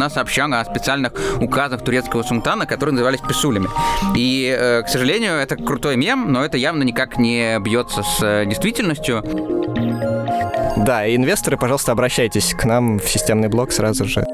[0.00, 3.68] нас сообщала о специальных указах турецкого султана, которые назывались писулями.
[4.16, 8.46] И, э, к сожалению, это крутой мем, но это явно никак не бьется с э,
[8.46, 9.22] действительностью.
[10.76, 14.24] Да, и инвесторы, пожалуйста, обращайтесь к нам в системный блок сразу же.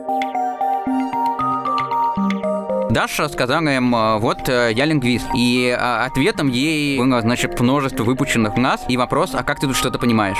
[2.91, 5.27] Даша сказала им, э, вот я лингвист.
[5.37, 9.67] И а, ответом ей было, значит, множество выпущенных в нас и вопрос, а как ты
[9.67, 10.39] тут что-то понимаешь?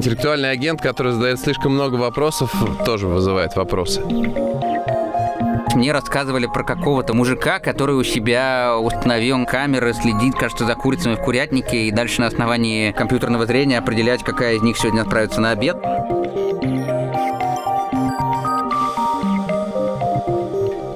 [0.00, 2.50] Интеллектуальный агент, который задает слишком много вопросов,
[2.86, 4.00] тоже вызывает вопросы.
[5.74, 11.20] Мне рассказывали про какого-то мужика, который у себя установил камеры, следит, кажется, за курицами в
[11.20, 15.76] курятнике и дальше на основании компьютерного зрения определять, какая из них сегодня отправится на обед.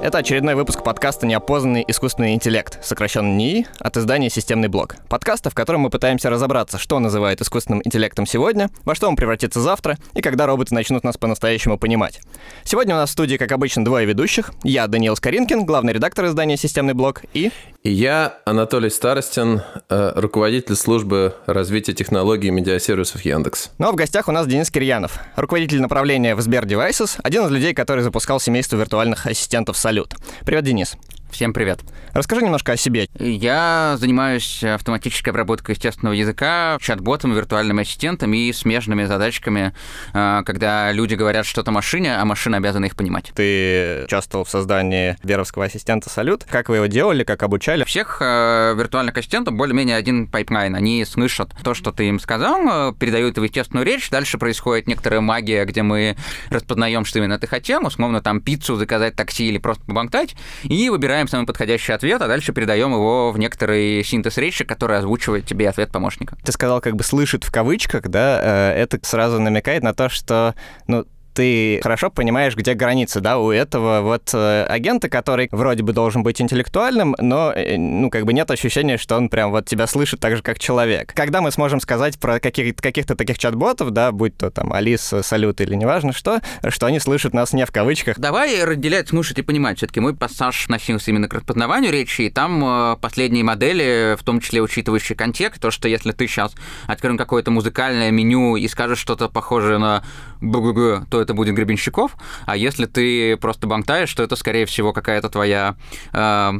[0.05, 4.97] Это очередной выпуск подкаста «Неопознанный искусственный интеллект», сокращенно НИИ, от издания «Системный блок».
[5.09, 9.59] Подкаста, в котором мы пытаемся разобраться, что называют искусственным интеллектом сегодня, во что он превратится
[9.61, 12.21] завтра и когда роботы начнут нас по-настоящему понимать.
[12.63, 14.51] Сегодня у нас в студии, как обычно, двое ведущих.
[14.63, 17.51] Я, Даниил Скоринкин, главный редактор издания «Системный блок», и...
[17.85, 23.69] И я, Анатолий Старостин, э, руководитель службы развития технологий и медиасервисов Яндекс.
[23.77, 27.51] Ну а в гостях у нас Денис Кирьянов, руководитель направления в Сбер Devices, один из
[27.51, 30.15] людей, который запускал семейство виртуальных ассистентов «Салют».
[30.47, 30.97] Привет, Денис.
[31.35, 31.81] Всем привет.
[32.13, 33.09] Расскажи немножко о себе.
[33.19, 39.73] Я занимаюсь автоматической обработкой естественного языка, чат-ботом, виртуальным ассистентом и смежными задачками,
[40.13, 43.33] а, когда люди говорят что-то машине, а машина обязана их понимать.
[43.35, 46.45] Ты участвовал в создании сберовского ассистента «Салют».
[46.45, 47.83] Как вы его делали, как обучали?
[47.83, 50.73] Всех э, виртуальных ассистентов более-менее один pipeline.
[50.73, 55.19] Они слышат то, что ты им сказал, э, передают в естественную речь, дальше происходит некоторая
[55.19, 56.15] магия, где мы
[56.49, 61.24] распознаем, что именно ты хотел, условно там пиццу заказать, такси или просто поболтать, и выбираем
[61.25, 65.69] выбираем самый подходящий ответ, а дальше передаем его в некоторый синтез речи, который озвучивает тебе
[65.69, 66.37] ответ помощника.
[66.43, 70.55] Ты сказал, как бы слышит в кавычках, да, э, это сразу намекает на то, что,
[70.87, 75.91] ну, ты хорошо понимаешь, где границы, да, у этого вот э, агента, который вроде бы
[75.91, 79.85] должен быть интеллектуальным, но, э, ну, как бы нет ощущения, что он прям вот тебя
[79.85, 81.13] слышит так же, как человек.
[81.13, 85.59] Когда мы сможем сказать про каких- каких-то таких чат-ботов, да, будь то там Алиса, Салют
[85.59, 88.17] или неважно что, что они слышат нас не в кавычках.
[88.17, 89.77] Давай разделять слушать и понимать.
[89.77, 94.39] Все-таки мой пассаж носился именно к распознаванию речи, и там э, последние модели, в том
[94.39, 96.53] числе учитывающие контекст, то, что если ты сейчас
[96.87, 100.03] откроем какое-то музыкальное меню и скажешь что-то похожее на
[100.39, 102.15] БГГ, то это будет Гребенщиков,
[102.45, 105.75] а если ты просто бонтаешь, то это, скорее всего, какая-то твоя
[106.13, 106.51] э,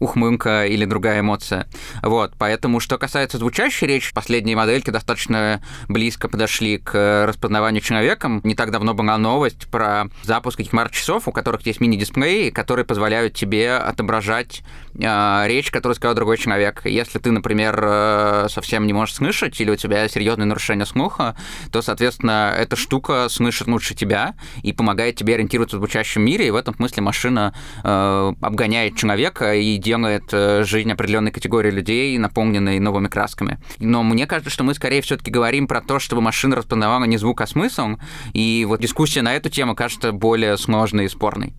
[0.00, 1.66] ухмынка или другая эмоция.
[2.02, 8.40] Вот, поэтому, что касается звучащей речи, последние модельки достаточно близко подошли к распознаванию человеком.
[8.44, 13.34] Не так давно была новость про запуск этих смарт-часов, у которых есть мини-дисплеи, которые позволяют
[13.34, 14.62] тебе отображать
[14.94, 16.82] э, речь, которую сказал другой человек.
[16.84, 21.36] Если ты, например, э, совсем не можешь слышать, или у тебя серьезное нарушение слуха,
[21.70, 26.50] то, соответственно, эта штука слышит лучше тебя и помогает тебе ориентироваться в звучащем мире, и
[26.50, 32.80] в этом смысле машина э, обгоняет человека и делает э, жизнь определенной категории людей, наполненной
[32.80, 33.58] новыми красками.
[33.78, 37.40] Но мне кажется, что мы скорее все-таки говорим про то, чтобы машина распознавала не звук,
[37.40, 37.96] а смысл.
[38.34, 41.54] И вот дискуссия на эту тему кажется более сложной и спорной.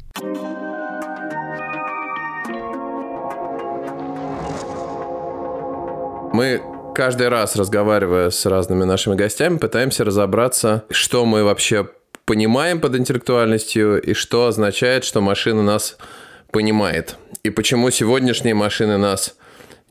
[6.33, 6.61] Мы
[6.93, 11.87] каждый раз, разговаривая с разными нашими гостями, пытаемся разобраться, что мы вообще
[12.25, 15.97] понимаем под интеллектуальностью и что означает, что машина нас
[16.57, 17.17] понимает.
[17.43, 19.35] И почему сегодняшние машины нас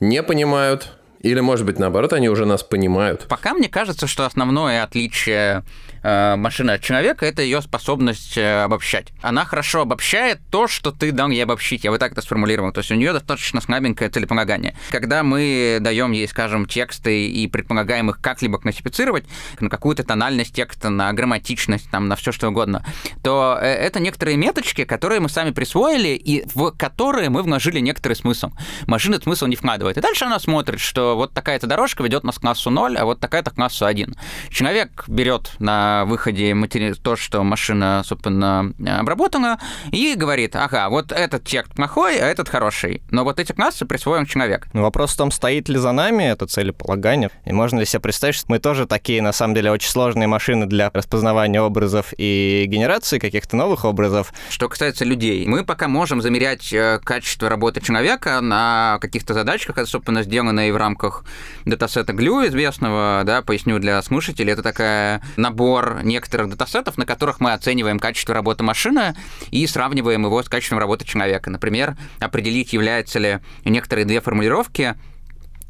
[0.00, 3.27] не понимают, или, может быть, наоборот, они уже нас понимают.
[3.28, 5.62] Пока мне кажется, что основное отличие
[6.06, 9.09] э, машины от человека это ее способность э, обобщать.
[9.22, 11.84] Она хорошо обобщает то, что ты дал ей обобщить.
[11.84, 12.72] Я бы так это сформулировал.
[12.72, 14.77] То есть у нее достаточно слабенькое целеполагание.
[14.91, 19.25] Когда мы даем ей, скажем, тексты и предполагаем их как-либо классифицировать
[19.61, 22.84] на какую-то тональность текста, на грамматичность, там, на все что угодно,
[23.22, 28.15] то э, это некоторые меточки, которые мы сами присвоили и в которые мы вложили некоторый
[28.15, 28.50] смысл.
[28.87, 29.99] Машина смысл не вкладывает.
[29.99, 33.21] И дальше она смотрит, что вот такая-то дорожка ведет нас к классу 0, а вот
[33.21, 34.15] такая-то к классу 1.
[34.50, 36.93] Человек берет на выходе матери...
[36.93, 39.59] то, что машина, собственно, обработана,
[39.93, 43.03] и говорит, ага, вот этот текст плохой, а этот хороший.
[43.10, 44.66] Но вот эти классы присвоен человек.
[44.72, 48.34] Но вопрос в том, стоит ли за нами это целеполагание, и можно ли себе представить,
[48.34, 53.19] что мы тоже такие, на самом деле, очень сложные машины для распознавания образов и генерации
[53.19, 54.33] каких-то новых образов.
[54.51, 59.77] Что касается людей, мы пока можем замерять э, качество работы человека на каких-то задачках,
[60.22, 61.25] сделано и в рамках рамках
[61.65, 67.53] датасета Glue известного, да, поясню для слушателей, это такая набор некоторых датасетов, на которых мы
[67.53, 69.15] оцениваем качество работы машины
[69.50, 71.50] и сравниваем его с качеством работы человека.
[71.50, 74.94] Например, определить, являются ли некоторые две формулировки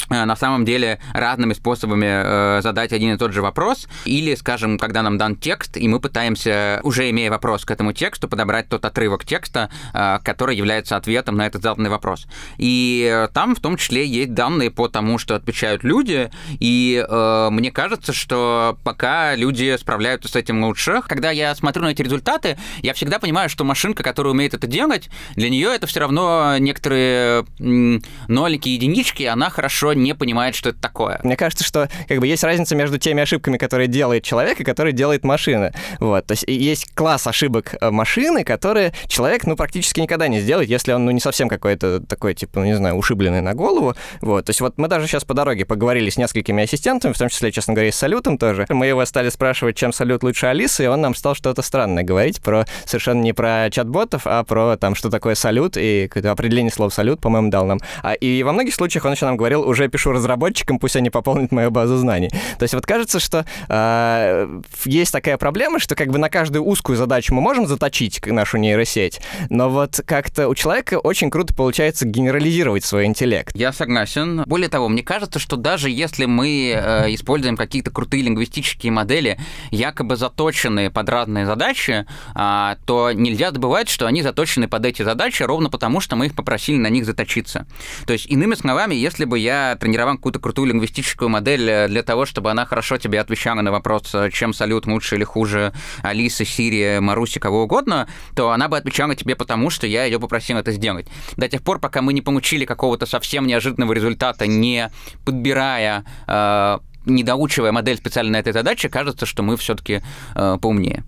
[0.09, 5.03] на самом деле разными способами э, задать один и тот же вопрос, или, скажем, когда
[5.03, 9.25] нам дан текст, и мы пытаемся, уже имея вопрос к этому тексту, подобрать тот отрывок
[9.25, 12.27] текста, э, который является ответом на этот заданный вопрос.
[12.57, 17.49] И э, там в том числе есть данные по тому, что отвечают люди, и э,
[17.51, 22.59] мне кажется, что пока люди справляются с этим лучше, когда я смотрю на эти результаты,
[22.83, 27.45] я всегда понимаю, что машинка, которая умеет это делать, для нее это все равно некоторые
[27.59, 31.21] нолики, единички, она хорошо не понимает, что это такое.
[31.23, 34.93] Мне кажется, что как бы есть разница между теми ошибками, которые делает человек, и которые
[34.93, 35.73] делает машина.
[36.01, 36.27] Вот.
[36.27, 40.93] То есть есть класс ошибок э, машины, которые человек, ну, практически никогда не сделает, если
[40.93, 43.95] он, ну, не совсем какой-то такой, типа, ну, не знаю, ушибленный на голову.
[44.21, 44.47] Вот.
[44.47, 47.53] То есть вот мы даже сейчас по дороге поговорили с несколькими ассистентами, в том числе,
[47.53, 48.67] честно говоря, с Салютом тоже.
[48.69, 52.41] Мы его стали спрашивать, чем Салют лучше Алисы, и он нам стал что-то странное говорить
[52.41, 57.21] про совершенно не про чат-ботов, а про там, что такое Салют, и определение слов Салют,
[57.21, 57.79] по-моему, дал нам.
[58.03, 61.53] А, и во многих случаях он еще нам говорил, уже пишу разработчикам, пусть они пополнят
[61.53, 62.31] мою базу знаний.
[62.59, 66.97] То есть вот кажется, что э, есть такая проблема, что как бы на каждую узкую
[66.97, 69.21] задачу мы можем заточить нашу нейросеть,
[69.51, 73.55] но вот как-то у человека очень круто получается генерализировать свой интеллект.
[73.55, 74.43] Я согласен.
[74.47, 79.39] Более того, мне кажется, что даже если мы э, используем какие-то крутые лингвистические модели,
[79.71, 85.43] якобы заточенные под разные задачи, э, то нельзя забывать, что они заточены под эти задачи
[85.43, 87.67] ровно потому, что мы их попросили на них заточиться.
[88.07, 92.27] То есть, иными словами, если бы я тренировал какую-то крутую лингвистическую модель э, для того,
[92.27, 95.73] чтобы она хорошо тебе отвечала на вопрос, э, чем салют лучше или хуже
[96.03, 100.59] Алисы, Сирии, Маруси, кого угодно, то она бы отвечала тебе потому, что я ее попросил
[100.59, 101.09] это сделать.
[101.37, 104.91] До тех пор, пока мы не получили какого-то совсем неожиданного результата, не
[105.25, 110.03] подбирая э, не доучивая модель специально на этой задаче, кажется, что мы все-таки
[110.35, 111.05] э, поумнее.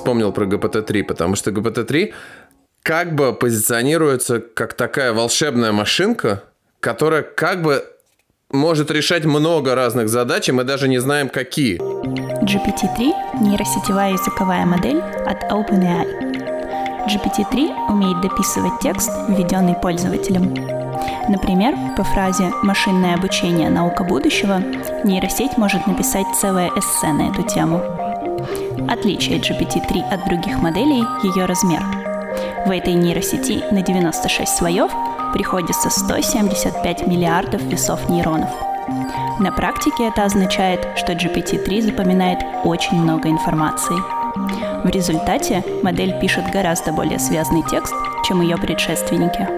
[0.00, 2.12] Вспомнил про GPT-3, потому что GPT-3
[2.82, 6.44] как бы позиционируется как такая волшебная машинка,
[6.80, 7.84] которая как бы
[8.50, 11.78] может решать много разных задач, и мы даже не знаем, какие.
[11.78, 17.06] GPT-3– нейросетевая языковая модель от OpenAI.
[17.06, 20.54] GPT-3 умеет дописывать текст, введенный пользователем.
[21.28, 24.58] Например, по фразе «машинное обучение– наука будущего»
[25.04, 27.82] нейросеть может написать целое эссе на эту тему–
[28.88, 31.82] Отличие GPT-3 от других моделей– ее размер.
[32.66, 34.90] В этой нейросети на 96 слоев
[35.32, 38.50] приходится 175 миллиардов весов нейронов.
[39.38, 43.96] На практике это означает, что GPT-3 запоминает очень много информации.
[44.84, 47.94] В результате модель пишет гораздо более связанный текст,
[48.24, 49.48] чем ее предшественники.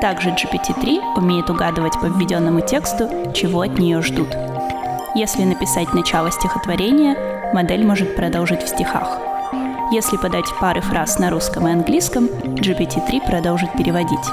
[0.00, 4.28] Также GPT-3 умеет угадывать по введенному тексту, чего от нее ждут.
[5.14, 7.16] Если написать начало стихотворения,
[7.52, 9.18] модель может продолжить в стихах.
[9.92, 14.26] Если подать пары фраз на русском и английском, GPT-3 продолжит переводить.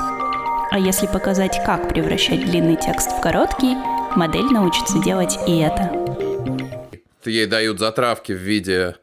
[0.71, 3.75] А если показать, как превращать длинный текст в короткий,
[4.15, 5.91] модель научится делать и это.
[7.25, 8.95] Ей дают затравки в виде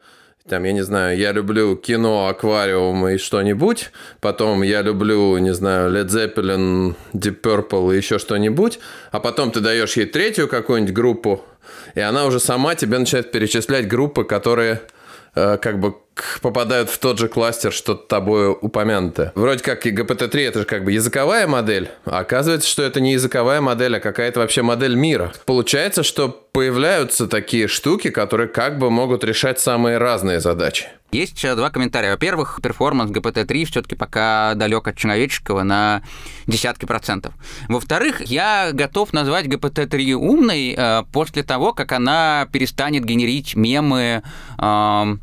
[0.49, 5.91] там, я не знаю, я люблю кино, аквариум и что-нибудь, потом я люблю, не знаю,
[5.91, 8.79] Led Zeppelin, Deep Purple и еще что-нибудь,
[9.11, 11.45] а потом ты даешь ей третью какую-нибудь группу,
[11.95, 14.81] и она уже сама тебе начинает перечислять группы, которые
[15.35, 15.95] э, как бы
[16.41, 19.31] попадают в тот же кластер, что тобой упомянуто.
[19.35, 23.13] Вроде как и GPT-3 это же как бы языковая модель, а оказывается, что это не
[23.13, 25.31] языковая модель, а какая-то вообще модель мира.
[25.45, 30.87] Получается, что появляются такие штуки, которые как бы могут решать самые разные задачи.
[31.11, 32.11] Есть два комментария.
[32.11, 36.03] Во-первых, перформанс GPT-3 все-таки пока далек от человеческого на
[36.47, 37.33] десятки процентов.
[37.67, 44.23] Во-вторых, я готов назвать GPT-3 умной э, после того, как она перестанет генерить мемы,
[44.57, 45.15] э,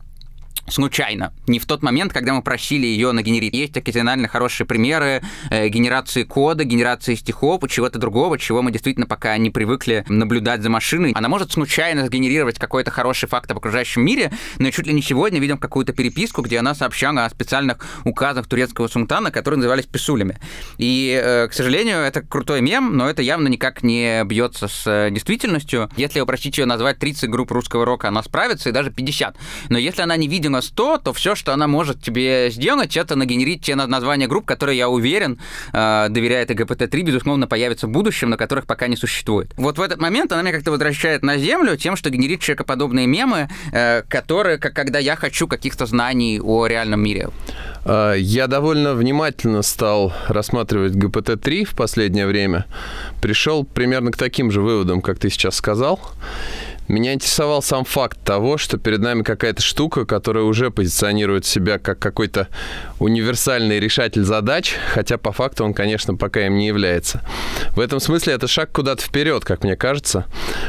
[0.68, 3.54] случайно, не в тот момент, когда мы просили ее нагенерить.
[3.54, 9.36] Есть оказионально хорошие примеры э, генерации кода, генерации стихов чего-то другого, чего мы действительно пока
[9.36, 11.12] не привыкли наблюдать за машиной.
[11.14, 15.40] Она может случайно сгенерировать какой-то хороший факт об окружающем мире, но чуть ли не сегодня
[15.40, 20.38] видим какую-то переписку, где она сообщала о специальных указах турецкого султана, которые назывались писулями.
[20.78, 25.10] И, э, к сожалению, это крутой мем, но это явно никак не бьется с э,
[25.10, 25.90] действительностью.
[25.96, 29.36] Если упростить ее назвать 30 групп русского рока, она справится, и даже 50.
[29.68, 33.16] Но если она не видела на 100, то все, что она может тебе сделать, это
[33.16, 35.38] нагенерить те названия групп, которые, я уверен,
[35.72, 39.52] э, доверяя этой GPT-3, безусловно, появятся в будущем, но которых пока не существует.
[39.56, 43.48] Вот в этот момент она меня как-то возвращает на Землю тем, что генерит человекоподобные мемы,
[43.72, 47.28] э, которые, как когда я хочу каких-то знаний о реальном мире.
[47.84, 52.64] А, я довольно внимательно стал рассматривать GPT-3 в последнее время.
[53.20, 56.00] Пришел примерно к таким же выводам, как ты сейчас сказал.
[56.88, 61.98] Меня интересовал сам факт того, что перед нами какая-то штука, которая уже позиционирует себя как
[61.98, 62.48] какой-то
[62.98, 67.20] универсальный решатель задач, хотя по факту он, конечно, пока им не является.
[67.76, 70.24] В этом смысле это шаг куда-то вперед, как мне кажется,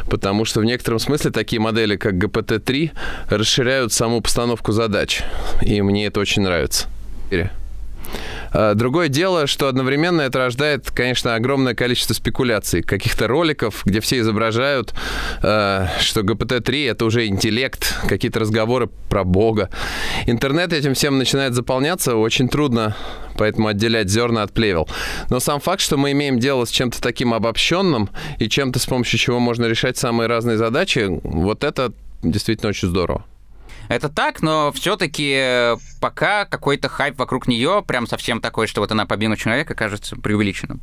[0.10, 2.92] потому что в некотором смысле такие модели, как GPT-3,
[3.30, 5.24] расширяют саму постановку задач,
[5.62, 6.88] и мне это очень нравится.
[8.52, 14.20] А, другое дело, что одновременно это рождает, конечно, огромное количество спекуляций, каких-то роликов, где все
[14.20, 14.94] изображают,
[15.42, 19.70] а, что ГПТ-3— это уже интеллект, какие-то разговоры про Бога.
[20.26, 22.96] Интернет этим всем начинает заполняться, очень трудно
[23.38, 24.90] поэтому отделять зерна от плевел.
[25.30, 29.18] Но сам факт, что мы имеем дело с чем-то таким обобщенным и чем-то, с помощью
[29.18, 33.24] чего можно решать самые разные задачи, вот это действительно очень здорово.
[33.90, 38.92] Это так, но все-таки э, пока какой-то хайп вокруг нее, прям совсем такой, что вот
[38.92, 40.80] она побила человека, кажется преувеличенным.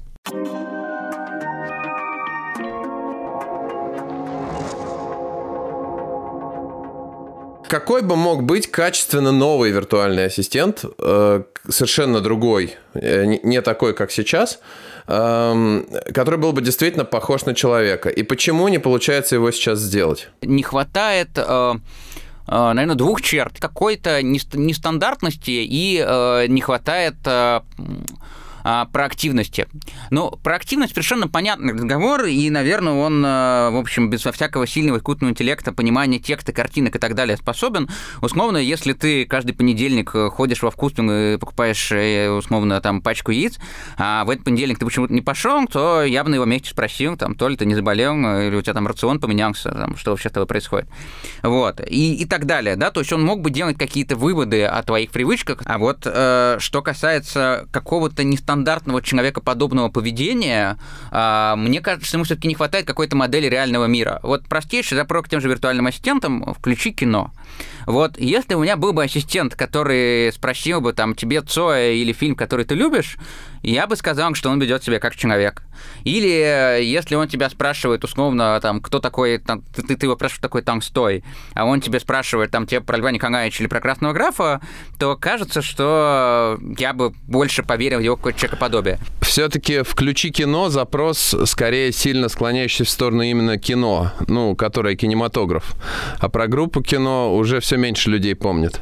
[7.68, 14.10] Какой бы мог быть качественно новый виртуальный ассистент, э, совершенно другой, э, не такой, как
[14.10, 14.58] сейчас,
[15.06, 18.08] эм, который был бы действительно похож на человека?
[18.08, 20.28] И почему не получается его сейчас сделать?
[20.42, 21.38] Не хватает
[22.46, 23.58] наверное, двух черт.
[23.58, 27.16] Какой-то нестандартности и э, не хватает
[28.66, 29.66] э, а, проактивности.
[30.10, 35.32] Но проактивность совершенно понятный разговор, и, наверное, он, а, в общем, без всякого сильного искусственного
[35.32, 37.88] интеллекта, понимания текста, картинок и так далее способен.
[38.20, 43.30] Условно, если ты каждый понедельник э, ходишь во вкусвин и покупаешь, э, условно, там, пачку
[43.30, 43.58] яиц,
[43.96, 47.16] а в этот понедельник ты почему-то не пошел, то я бы на его месте спросил,
[47.16, 50.10] там, то ли ты не заболел, э, или у тебя там рацион поменялся, там, что
[50.10, 50.88] вообще с тобой происходит.
[51.42, 51.80] Вот.
[51.88, 55.10] И, и так далее, да, то есть он мог бы делать какие-то выводы о твоих
[55.10, 60.78] привычках, а вот э, что касается какого-то нестандартного стандартного человекоподобного поведения,
[61.10, 64.18] а, мне кажется, ему все-таки не хватает какой-то модели реального мира.
[64.22, 67.32] Вот простейший запрос к тем же виртуальным ассистентам– включи кино.
[67.86, 72.34] Вот если у меня был бы ассистент, который спросил бы там тебе Цоя или фильм,
[72.34, 73.18] который ты любишь,
[73.62, 75.62] я бы сказал, что он ведет себя как человек.
[76.04, 80.40] Или э, если он тебя спрашивает условно, там, кто такой, там, ты, ты его спрашиваешь,
[80.40, 84.60] такой Толстой, а он тебе спрашивает там тебе про Льва Николаевича или про Красного Графа,
[84.98, 88.98] то кажется, что я бы больше поверил в его какое-то человекоподобие.
[89.20, 95.74] Все-таки включи кино, запрос скорее сильно склоняющийся в сторону именно кино, ну, которое кинематограф.
[96.18, 98.80] А про группу кино уже все меньше людей помнит.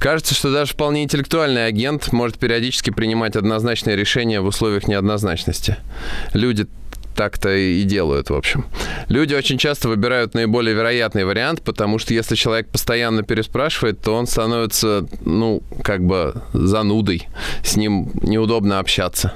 [0.00, 5.76] Кажется, что даже вполне интеллектуальный агент может периодически принимать однозначные решения в условиях неоднозначности.
[6.34, 6.66] Люди
[7.18, 8.64] так-то и делают, в общем.
[9.08, 14.28] Люди очень часто выбирают наиболее вероятный вариант, потому что если человек постоянно переспрашивает, то он
[14.28, 17.26] становится, ну, как бы занудой.
[17.64, 19.32] С ним неудобно общаться.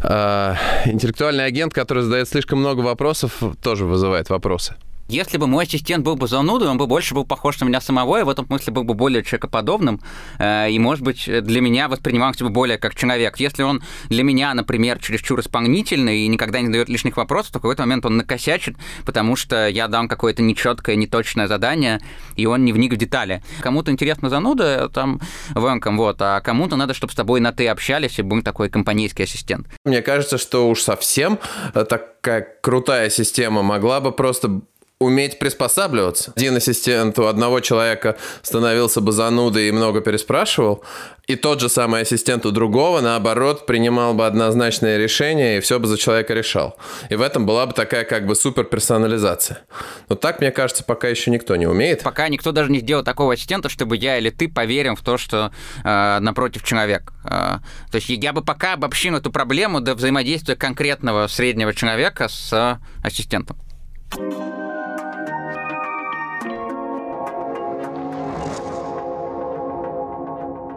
[0.00, 4.74] А, интеллектуальный агент, который задает слишком много вопросов, тоже вызывает вопросы.
[5.08, 8.20] Если бы мой ассистент был бы занудой, он бы больше был похож на меня самого,
[8.20, 10.00] и в этом смысле был бы более человекоподобным,
[10.38, 13.38] э, и, может быть, для меня воспринимался бы более как человек.
[13.38, 17.62] Если он для меня, например, чересчур исполнительный и никогда не дает лишних вопросов, то в
[17.62, 22.00] какой-то момент он накосячит, потому что я дам какое-то нечеткое, неточное задание,
[22.36, 23.42] и он не вник в детали.
[23.60, 25.20] Кому-то интересно зануда, там,
[25.54, 29.24] венком, вот, а кому-то надо, чтобы с тобой на «ты» общались, и был такой компанейский
[29.24, 29.66] ассистент.
[29.84, 31.38] Мне кажется, что уж совсем
[31.74, 34.62] э, такая крутая система могла бы просто
[35.04, 36.32] уметь приспосабливаться.
[36.36, 40.84] Один ассистент у одного человека становился бы занудой и много переспрашивал,
[41.26, 45.86] и тот же самый ассистент у другого, наоборот, принимал бы однозначное решение и все бы
[45.86, 46.76] за человека решал.
[47.08, 49.60] И в этом была бы такая как бы суперперсонализация.
[50.08, 52.02] Но так, мне кажется, пока еще никто не умеет.
[52.02, 55.50] Пока никто даже не сделал такого ассистента, чтобы я или ты поверим в то, что
[55.82, 57.12] э, напротив человек.
[57.24, 57.58] Э,
[57.90, 63.56] то есть я бы пока обобщил эту проблему до взаимодействия конкретного среднего человека с ассистентом.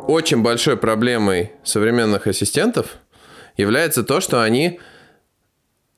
[0.07, 2.97] Очень большой проблемой современных ассистентов
[3.57, 4.79] является то, что они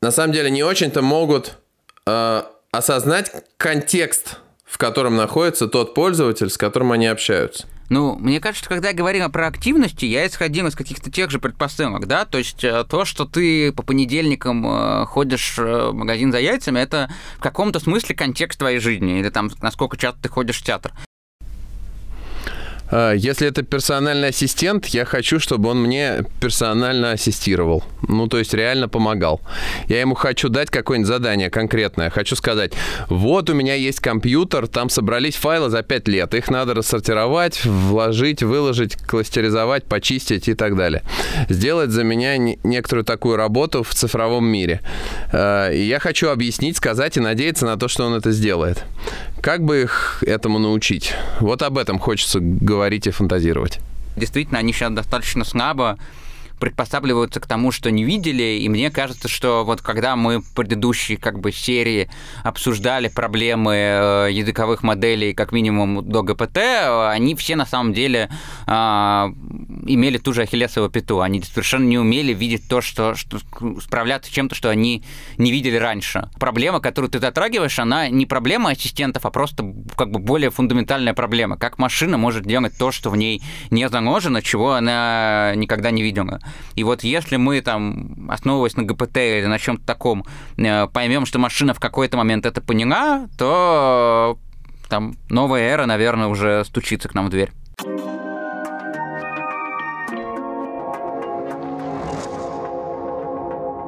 [0.02, 1.58] на самом деле не очень-то могут
[2.06, 7.68] э, осознать контекст, в котором находится тот пользователь, с которым они общаются.
[7.90, 11.40] Ну, мне кажется, что когда я говорил про активности, я исходил из каких-то тех же
[11.40, 16.40] предпосылок, да, то есть э, то, что ты по понедельникам э, ходишь в магазин за
[16.40, 20.64] яйцами, это в каком-то смысле контекст твоей жизни, или там насколько часто ты ходишь в
[20.64, 20.94] театр.
[22.92, 27.84] А, Если это персональный ассистент, я хочу, чтобы он мне персонально ассистировал.
[28.08, 29.42] Ну, то есть реально помогал.
[29.88, 32.10] Я ему хочу дать какое-нибудь задание конкретное.
[32.10, 32.74] Хочу сказать,
[33.10, 36.34] вот у меня есть компьютер, там собрались файлы за 5 лет.
[36.34, 41.04] Их надо рассортировать, вложить, выложить, кластеризовать, почистить и так далее.
[41.50, 44.82] Сделать за меня не- некоторую такую работу в цифровом мире.
[45.32, 48.84] Э, И я хочу объяснить, сказать и надеяться на то, что он это сделает.
[49.42, 51.14] Как бы их этому научить?
[51.40, 53.80] Вот об этом хочется говорить и фантазировать.
[54.18, 55.98] Действительно, они сейчас достаточно слабо
[56.60, 61.16] приспосабливаются к тому, что не видели, и мне кажется, что вот когда мы в предыдущей
[61.18, 62.10] как бы серии
[62.44, 68.30] обсуждали проблемы э, языковых моделей как минимум до ГПТ, э, они все на самом деле
[68.68, 69.32] а,
[69.86, 71.22] имели ту же ахиллесову пяту.
[71.22, 73.40] Они совершенно не умели видеть то, что, что
[73.82, 75.04] справляться с чем-то, что они
[75.38, 76.30] не видели раньше.
[76.40, 81.58] Проблема, которую ты затрагиваешь, она не проблема ассистентов, а просто как бы более фундаментальная проблема.
[81.58, 86.40] Как машина может делать то, что в ней не заложено, чего она никогда не видела.
[86.76, 90.26] И вот если мы там, основываясь на ГПТ или на чем-то таком,
[90.58, 94.38] э, поймем, что машина в какой-то момент это поняла, то
[94.90, 97.52] там новая эра, наверное, уже стучится к нам в дверь.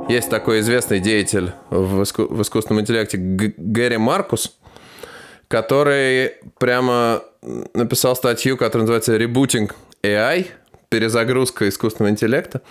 [0.10, 4.58] Есть такой известный деятель в, иску- в искусственном интеллекте Г- Гэри Маркус,
[5.48, 7.22] который прямо
[7.74, 9.72] написал статью, которая называется «Rebooting
[10.04, 10.48] AI»,
[10.92, 12.62] перезагрузка искусственного интеллекта,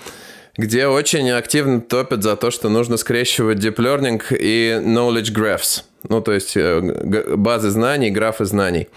[0.57, 5.85] где очень активно топят за то, что нужно скрещивать deep learning и knowledge graphs.
[6.09, 8.89] Ну, то есть э, базы знаний, графы знаний.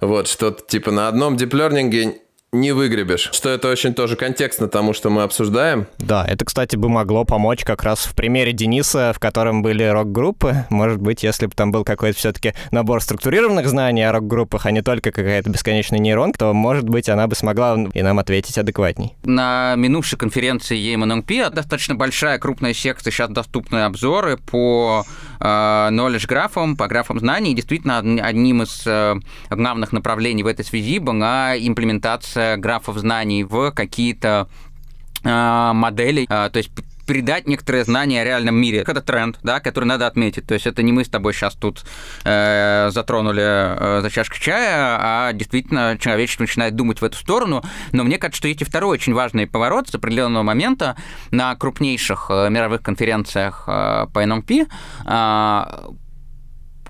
[0.00, 2.18] Вот, что типа на одном deep learning
[2.52, 3.28] не выгребешь.
[3.32, 5.86] Что это очень тоже контекстно тому, что мы обсуждаем.
[5.98, 10.64] Да, это, кстати, бы могло помочь как раз в примере Дениса, в котором были рок-группы.
[10.70, 14.80] Может быть, если бы там был какой-то все-таки набор структурированных знаний о рок-группах, а не
[14.80, 19.14] только какая-то бесконечная нейронка, то, может быть, она бы смогла и нам ответить адекватней.
[19.24, 25.04] На минувшей конференции EMNLP достаточно большая, крупная секция, сейчас доступны обзоры по
[25.40, 27.52] knowledge графам, по графам знаний.
[27.52, 29.16] И действительно, од- одним из э,
[29.50, 34.48] главных направлений в этой связи была имплементация графов знаний в какие-то
[35.24, 36.70] э, модели, э, то есть
[37.08, 38.84] передать некоторые знания о реальном мире.
[38.86, 40.46] Это тренд, да, который надо отметить.
[40.46, 41.84] То есть это не мы с тобой сейчас тут
[42.24, 47.64] э, затронули э, за чашкой чая, а действительно человечество начинает думать в эту сторону.
[47.92, 50.96] Но мне кажется, что есть и второй очень важный поворот с определенного момента
[51.30, 54.68] на крупнейших э, мировых конференциях э, по NLP
[55.06, 55.92] э,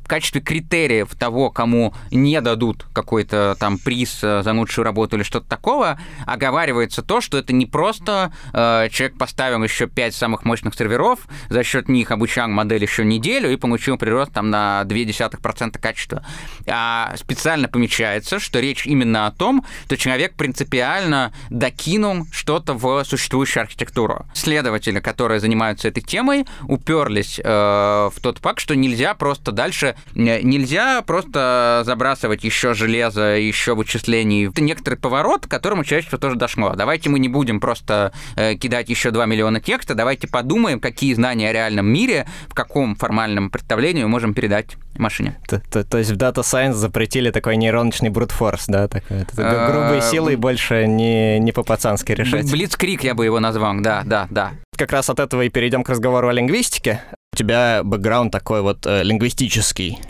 [0.09, 5.23] в качестве критериев того, кому не дадут какой-то там приз э, за лучшую работу или
[5.23, 10.75] что-то такого, оговаривается то, что это не просто э, человек поставил еще пять самых мощных
[10.75, 16.25] серверов, за счет них обучал модель еще неделю и получил прирост там на 0,2% качества.
[16.67, 23.61] А специально помечается, что речь именно о том, что человек принципиально докинул что-то в существующую
[23.61, 24.25] архитектуру.
[24.33, 31.03] Следователи, которые занимаются этой темой, уперлись э, в тот факт, что нельзя просто дальше Нельзя
[31.03, 34.49] просто забрасывать еще железо, еще вычислений.
[34.49, 36.75] Это некоторый поворот, к которому человечество тоже дошло.
[36.77, 41.51] Давайте мы не будем просто э, кидать еще 2 миллиона текста, давайте подумаем, какие знания
[41.51, 45.39] о реальном мире, в каком формальном представлении мы можем передать машине.
[45.49, 48.89] То, то- то есть в Data Science запретили такой нейроночный брутфорс, да?
[48.89, 52.51] Такой, А, грубые силы больше не, не по-пацански решать.
[52.51, 54.53] Блицкрик я бы его назвал, да, да, да.
[54.77, 57.03] Как раз от этого и перейдем к разговору о лингвистике.
[57.39, 60.01] Тебя бэкграунд такой вот э, лингвистический.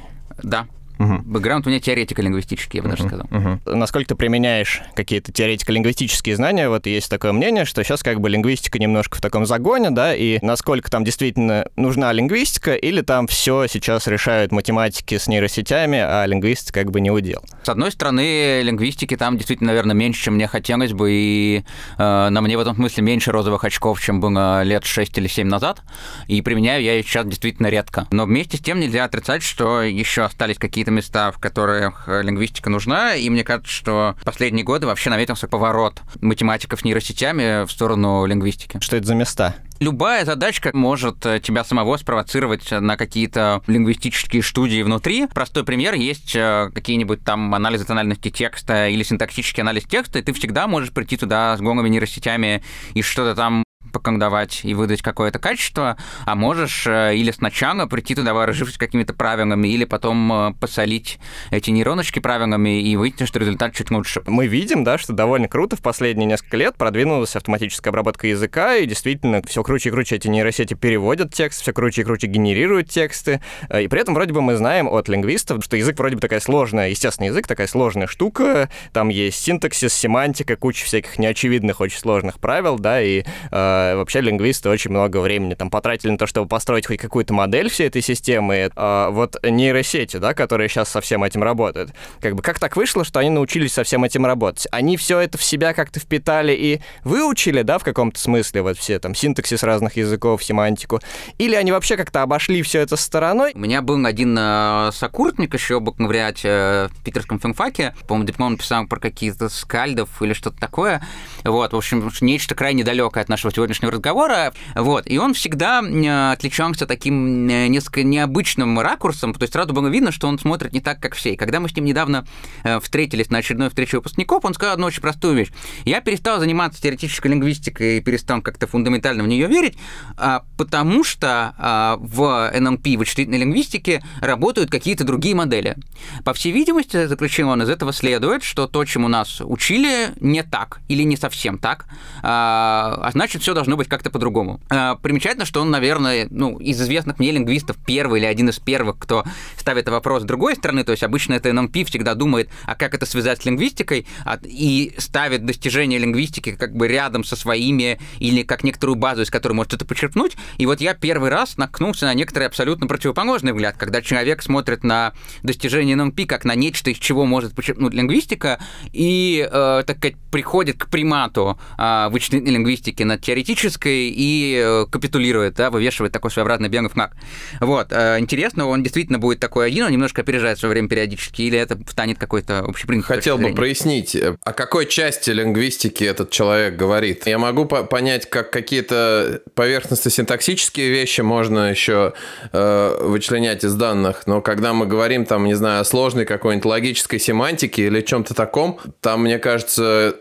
[0.43, 0.67] Да.
[0.99, 1.23] Мгм.
[1.25, 3.27] Бэкграунд у меня теоретико-лингвистический, я бы даже сказал.
[3.65, 6.69] Насколько ты применяешь какие-то теоретико-лингвистические знания?
[6.69, 10.39] Вот есть такое мнение, что сейчас как бы лингвистика немножко в таком загоне, да, и
[10.43, 16.81] насколько там действительно нужна лингвистика, или там все сейчас решают математики с нейросетями, а лингвистика
[16.81, 17.43] как бы не удел.
[17.63, 21.65] С одной стороны, лингвистики там действительно, наверное, меньше, чем мне хотелось бы, и
[21.99, 25.47] э, на мне в этом смысле меньше розовых очков, чем было лет 6 или 7
[25.47, 25.83] назад,
[26.27, 28.07] и применяю я их сейчас действительно редко.
[28.11, 32.71] Но вместе с тем нельзя отрицать, что еще остались какие-то места, в которых э, лингвистика
[32.71, 38.27] нужна, и мне кажется, что в последние годы вообще наметился поворот математиков нейросетями в сторону
[38.27, 38.79] лингвистики.
[38.81, 39.55] Что это за места?
[39.81, 45.29] Любая задачка может э, тебя самого спровоцировать на какие-то лингвистические студии внутри.
[45.29, 50.33] Простой пример есть э, какие-нибудь там анализы тональности текста или синтаксический анализ текста, и ты
[50.33, 52.63] всегда можешь прийти туда с голыми нейросетями
[52.95, 53.63] и что-то там
[53.93, 59.69] покандовать и выдать какое-то качество, а можешь э, или сначала прийти туда, вооружившись какими-то правилами,
[59.69, 61.19] или потом э, посолить
[61.51, 64.23] эти нейроночки правилами и выйти, что результат чуть лучше.
[64.27, 68.87] Мы видим, да, что довольно круто в последние несколько лет продвинулась автоматическая обработка языка, и
[68.87, 73.41] действительно все круче и круче эти нейросети переводят текст, все круче и круче генерируют тексты,
[73.69, 76.41] э, и при этом вроде бы мы знаем от лингвистов, что язык вроде бы такая
[76.41, 82.39] сложная, естественный язык, такая сложная штука, там есть синтаксис, семантика, куча всяких неочевидных, очень сложных
[82.39, 86.87] правил, да, и э, вообще лингвисты очень много времени там потратили на то, чтобы построить
[86.87, 88.71] хоть какую-то модель всей этой системы.
[88.75, 93.05] Э, вот нейросети, да, которые сейчас со всем этим работают, как бы как так вышло,
[93.05, 94.67] что они научились со всем этим работать?
[94.71, 98.99] Они все это в себя как-то впитали и выучили, да, в каком-то смысле, вот все
[98.99, 101.01] там синтаксис разных языков, семантику,
[101.39, 103.53] или они вообще как-то обошли все это стороной?
[103.55, 108.87] У меня был один э, сокурсник еще бакалавриат э, в питерском филмфаке, по-моему, диплом писал
[108.87, 111.03] про какие-то скальдов или что-то такое,
[111.45, 114.53] вот, в общем, нечто крайне далекое от нашего сегодняшнего разговора.
[114.75, 115.05] Вот.
[115.07, 120.13] И он всегда э, отличался таким э, несколько необычным ракурсом, то есть сразу было видно,
[120.13, 121.33] что он смотрит не так, как все.
[121.33, 122.25] И когда мы с ним недавно
[122.63, 125.49] э, встретились на очередной встрече выпускников, он сказал одну очень простую вещь.
[125.85, 129.77] Я перестал заниматься теоретической лингвистикой и перестал как-то фундаментально в нее верить,
[130.17, 135.77] а, потому что а, в НЛП, в вычислительной лингвистике, работают какие-то другие модели.
[136.25, 140.81] По всей видимости, заключил он, из этого следует, что то, чему нас учили, не так
[140.89, 141.87] или не совсем так,
[142.23, 144.61] а, а значит, все должно быть как-то по-другому.
[144.69, 148.99] А, примечательно, что он, наверное, ну, из известных мне лингвистов первый или один из первых,
[148.99, 149.25] кто
[149.57, 153.07] ставит вопрос с другой стороны, то есть обычно это НМП всегда думает, а как это
[153.07, 158.65] связать с лингвистикой, а, и ставит достижения лингвистики как бы рядом со своими или как
[158.65, 160.37] некоторую базу, из которой может это почерпнуть.
[160.59, 165.15] И вот я первый раз наткнулся на некоторый абсолютно противоположный взгляд, когда человек смотрит на
[165.43, 168.59] достижения НМП как на нечто, из чего может почерпнуть лингвистика,
[168.93, 175.55] и, э, так сказать, приходит к примату э, вычислительной лингвистики над теоретической и э, капитулирует,
[175.55, 177.13] да, вывешивает такой своеобразный белый флаг.
[177.61, 177.89] Вот.
[177.91, 181.79] Э, интересно, он действительно будет такой один, он немножко опережает свое время периодически, или это
[181.89, 187.27] станет какой-то общепринятой Хотел бы прояснить, э, о какой части лингвистики этот человек говорит.
[187.27, 192.13] Я могу по понять, как какие-то поверхностно-синтаксические вещи можно еще
[192.53, 197.19] э, вычленять из данных, но когда мы говорим, там, не знаю, о сложной какой-нибудь логической
[197.19, 200.17] семантике или чем-то таком, там, мне кажется,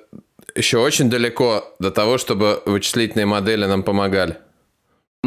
[0.58, 4.38] еще очень далеко до того, чтобы вычислительные модели нам помогали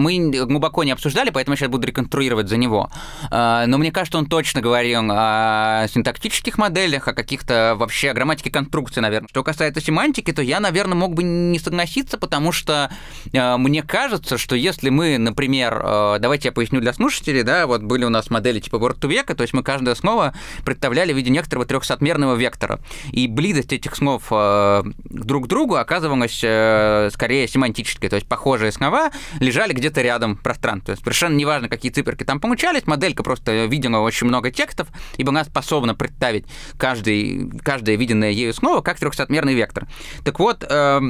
[0.01, 2.91] мы глубоко не обсуждали, поэтому я сейчас буду реконструировать за него.
[3.31, 8.51] А, но мне кажется, он точно говорил о синтактических моделях, о каких-то вообще о грамматике
[8.51, 9.29] конструкции, наверное.
[9.29, 12.91] Что касается семантики, то я, наверное, мог бы не согласиться, потому что
[13.35, 17.83] а, мне кажется, что если мы, например, а, давайте я поясню для слушателей, да, вот
[17.83, 20.35] были у нас модели типа Word века, то есть мы каждое слово
[20.65, 22.81] представляли в виде некоторого трехсотмерного вектора.
[23.13, 29.11] И близость этих слов друг к другу оказывалась э, скорее семантической, то есть похожие слова
[29.41, 30.94] лежали где где-то рядом пространство.
[30.94, 35.94] Совершенно неважно, какие циферки там получались, моделька просто видела очень много текстов и была способна
[35.94, 36.46] представить
[36.79, 39.88] каждый, каждое виденное ею снова как трехсотмерный вектор.
[40.24, 41.00] Так вот, э,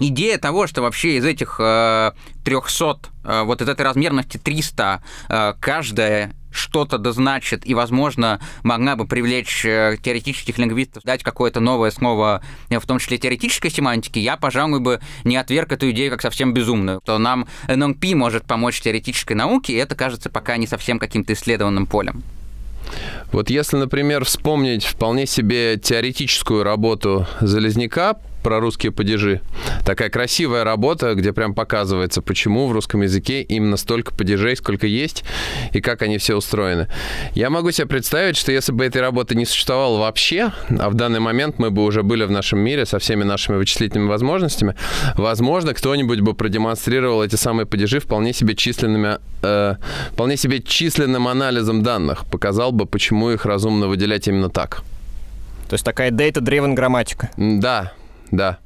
[0.00, 2.12] идея того, что вообще из этих э,
[2.44, 8.96] 300, э, вот из этой размерности 300, э, каждая что-то да значит, и, возможно, могла
[8.96, 14.18] бы привлечь э, теоретических лингвистов, дать какое-то новое слово, э, в том числе теоретической семантики,
[14.18, 17.00] я, пожалуй, бы не отверг эту идею как совсем безумную.
[17.04, 21.86] То нам NLP может помочь теоретической науке, и это кажется пока не совсем каким-то исследованным
[21.86, 22.22] полем.
[23.32, 29.40] Вот если, например, вспомнить вполне себе теоретическую работу Залезняка про русские падежи.
[29.84, 35.24] Такая красивая работа, где прям показывается, почему в русском языке именно столько падежей, сколько есть,
[35.72, 36.88] и как они все устроены.
[37.34, 41.20] Я могу себе представить, что если бы этой работы не существовало вообще, а в данный
[41.20, 44.74] момент мы бы уже были в нашем мире со всеми нашими вычислительными возможностями,
[45.16, 49.76] возможно, кто-нибудь бы продемонстрировал эти самые падежи вполне себе численными, э,
[50.12, 54.82] вполне себе численным анализом данных, показал бы, почему их разумно выделять именно так.
[55.68, 57.30] То есть такая data-driven грамматика.
[57.36, 57.92] Да,
[58.32, 58.58] да.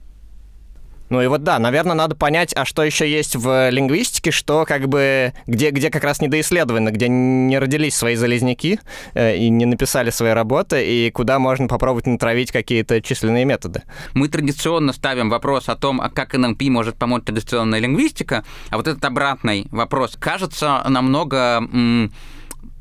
[1.09, 4.89] Ну и вот да, наверное, надо понять, а что еще есть в лингвистике, что как
[4.89, 8.81] бы, где, где как раз недоисследовано, где не родились свои залезняки
[9.15, 13.83] э, и не написали свои работы, и куда можно попробовать натравить какие-то численные методы.
[14.15, 18.89] Мы традиционно ставим вопрос о том, а как НЛП может помочь традиционная лингвистика, а вот
[18.89, 22.11] этот обратный вопрос кажется намного...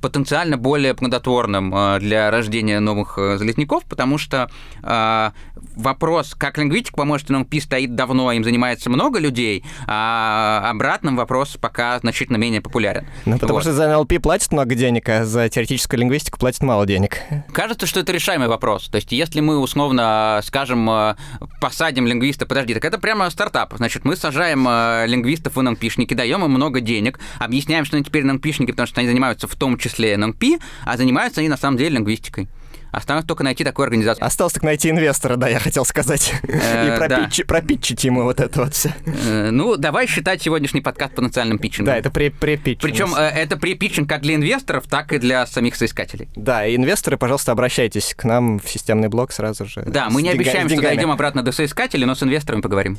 [0.06, 4.52] Потенциально более плодотворным э, для рождения новых э, залетников, потому что
[4.84, 5.32] э,
[5.76, 11.98] вопрос, как лингвистика поможет NLP, стоит давно, им занимается много людей, а обратным вопрос пока
[11.98, 13.08] значительно менее популярен.
[13.26, 13.62] Ну, потому вот.
[13.62, 17.22] что за NLP платят много денег, а за теоретическую лингвистику платят мало денег.
[17.52, 18.88] Кажется, что это решаемый вопрос.
[18.90, 21.18] То есть, если мы условно, скажем,
[21.60, 23.74] посадим лингвиста, подожди, так это прямо стартап.
[23.76, 24.68] Значит, мы сажаем
[25.10, 29.10] лингвистов в NLP-шники, даем им много денег, объясняем, что они теперь NLP-шники, потому что они
[29.10, 32.48] занимаются в том числе NLP, а занимаются они на самом деле лингвистикой.
[32.96, 34.26] Осталось только найти такую организацию.
[34.26, 36.34] Осталось только найти инвестора, да, я хотел сказать.
[36.44, 36.96] Э,
[37.38, 38.96] И пропитчить ему вот это вот все.
[39.06, 41.94] Э, ну, давай считать сегодняшний подкаст потенциальным питчингом.
[41.94, 42.82] Да, это препитчинг.
[42.82, 46.30] Причем э, это препитчинг как для инвесторов, так и для самих соискателей.
[46.38, 49.84] Да, инвесторы, пожалуйста, обращайтесь к нам в системный блок сразу же.
[49.86, 52.98] Да, мы не обещаем, что дойдем обратно до соискателей, но с инвесторами поговорим.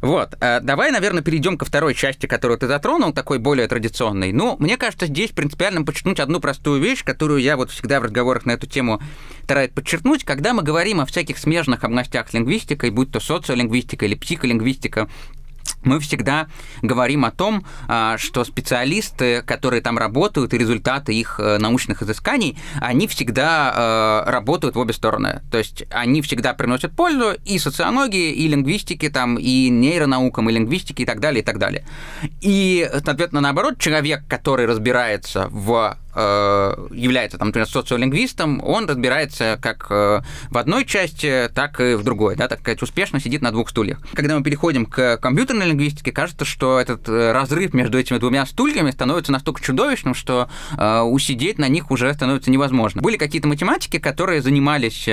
[0.00, 0.34] Вот.
[0.40, 4.32] Э, давай, наверное, перейдем ко второй части, которую ты затронул, такой более традиционной.
[4.32, 8.46] Ну, мне кажется, здесь принципиально подчеркнуть одну простую вещь, которую я вот всегда в разговорах
[8.46, 9.00] на эту тему
[9.44, 10.24] стараюсь подчеркнуть.
[10.24, 15.08] Когда мы говорим о всяких смежных областях с лингвистикой, будь то социолингвистика или психолингвистика,
[15.82, 16.48] мы всегда
[16.82, 22.58] говорим о том, а, что специалисты, которые там работают, и результаты их э, научных изысканий,
[22.80, 25.42] они всегда э, работают в обе стороны.
[25.50, 31.04] То есть они всегда приносят пользу и социологии, и лингвистике, там, и нейронаукам, и лингвистике,
[31.04, 31.84] и так далее, и так далее.
[32.40, 40.22] И, соответственно, наоборот, человек, который разбирается в является, там, например, социолингвистом, он разбирается как э,
[40.50, 44.00] в одной части, так и в другой, да, так сказать, успешно сидит на двух стульях.
[44.14, 48.90] Когда мы переходим к компьютерной лингвистике, кажется, что этот э, разрыв между этими двумя стульями
[48.90, 53.02] становится настолько чудовищным, что усидеть на них уже становится невозможно.
[53.02, 55.08] Были какие-то математики, которые занимались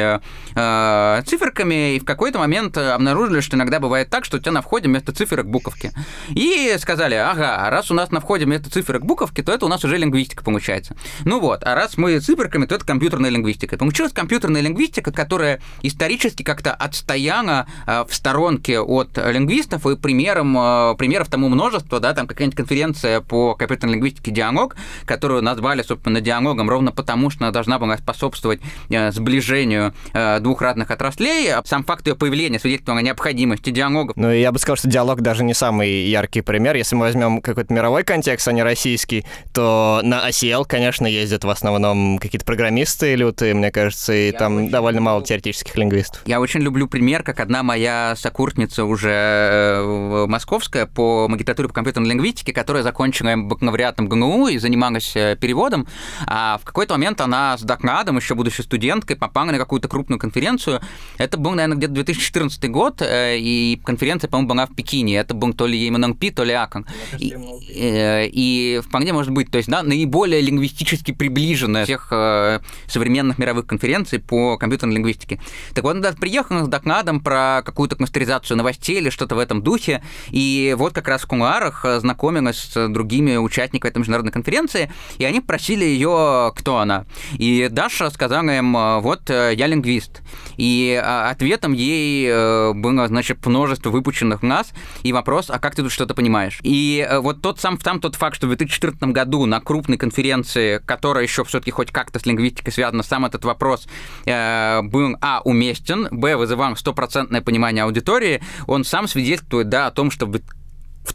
[1.28, 4.88] циферками, и в какой-то момент обнаружили, что иногда бывает так, что у тебя на входе
[4.88, 5.92] вместо циферок буковки.
[6.30, 9.84] И сказали, ага, раз у нас на входе вместо циферок буковки, то это у нас
[9.84, 10.96] уже лингвистика получается получается.
[11.26, 13.78] Ну вот, а раз мы циферками, то это компьютерная лингвистика.
[13.78, 20.96] Получилась компьютерная лингвистика, которая исторически как-то отстояла э, в сторонке от лингвистов, и примером, э,
[20.98, 26.70] примеров тому множество, да, там какая-нибудь конференция по компьютерной лингвистике «Диалог», которую назвали, собственно, диалогом
[26.70, 29.94] ровно потому, что она должна была способствовать э, сближению
[30.40, 31.52] двух разных отраслей.
[31.66, 34.14] Сам факт ее появления свидетельствовал о необходимости диалога.
[34.16, 36.76] Ну, я бы сказал, что диалог даже не самый яркий пример.
[36.76, 41.50] Если мы возьмем какой-то мировой контекст, а не российский, то на OCL, конечно, ездят в
[41.50, 46.22] основном какие-то программисты люты, мне кажется, и я там довольно мало теоретических лингвистов.
[46.28, 52.12] Я очень люблю пример, как одна моя сокурсница уже э, московская по магистратуре по компьютерной
[52.12, 55.88] лингвистике, которая закончила бакалавриат ГНУ и занималась э, переводом,
[56.28, 60.80] а в какой-то момент она с докладом, еще будучи студенткой, попала на какую-то крупную конференцию.
[61.18, 65.16] Это был, наверное, где-то 2014 год, э, и конференция, по-моему, была в Пекине.
[65.18, 66.86] Это был то ли МНП, то ли АКОН.
[67.18, 67.36] И,
[67.68, 73.38] и, и вполне может быть, то есть, да, наиболее лингвистически лингвистически приближенная всех э, современных
[73.38, 75.40] мировых конференций по компьютерной лингвистике.
[75.74, 79.62] Так вот, он даже приехал с докладом про какую-то кластеризацию новостей или что-то в этом
[79.62, 85.26] духе, и вот как раз в кулуарах знакомилась с другими участниками этой международной конференции, и
[85.26, 87.06] они просили ее, кто она.
[87.34, 90.22] И Даша сказала им, вот э, я лингвист.
[90.58, 94.72] И ответом ей э, было, значит, множество выпущенных нас,
[95.04, 96.60] и вопрос, а как ты тут что-то понимаешь?
[96.64, 100.57] И э, вот тот сам там тот факт, что в 2014 году на крупной конференции
[100.58, 103.88] конференции, которая еще все-таки хоть как-то с лингвистикой связана, сам этот вопрос
[104.26, 110.12] э, был, а, уместен, б, вызывал стопроцентное понимание аудитории, он сам свидетельствует, да, о том,
[110.12, 110.32] что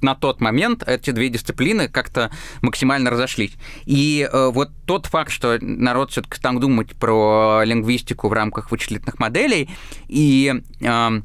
[0.00, 2.30] на тот момент эти две дисциплины как-то
[2.62, 3.52] максимально разошлись.
[3.84, 9.18] И э, вот тот факт, что народ все-таки стал думать про лингвистику в рамках вычислительных
[9.18, 9.68] моделей,
[10.08, 11.22] и э,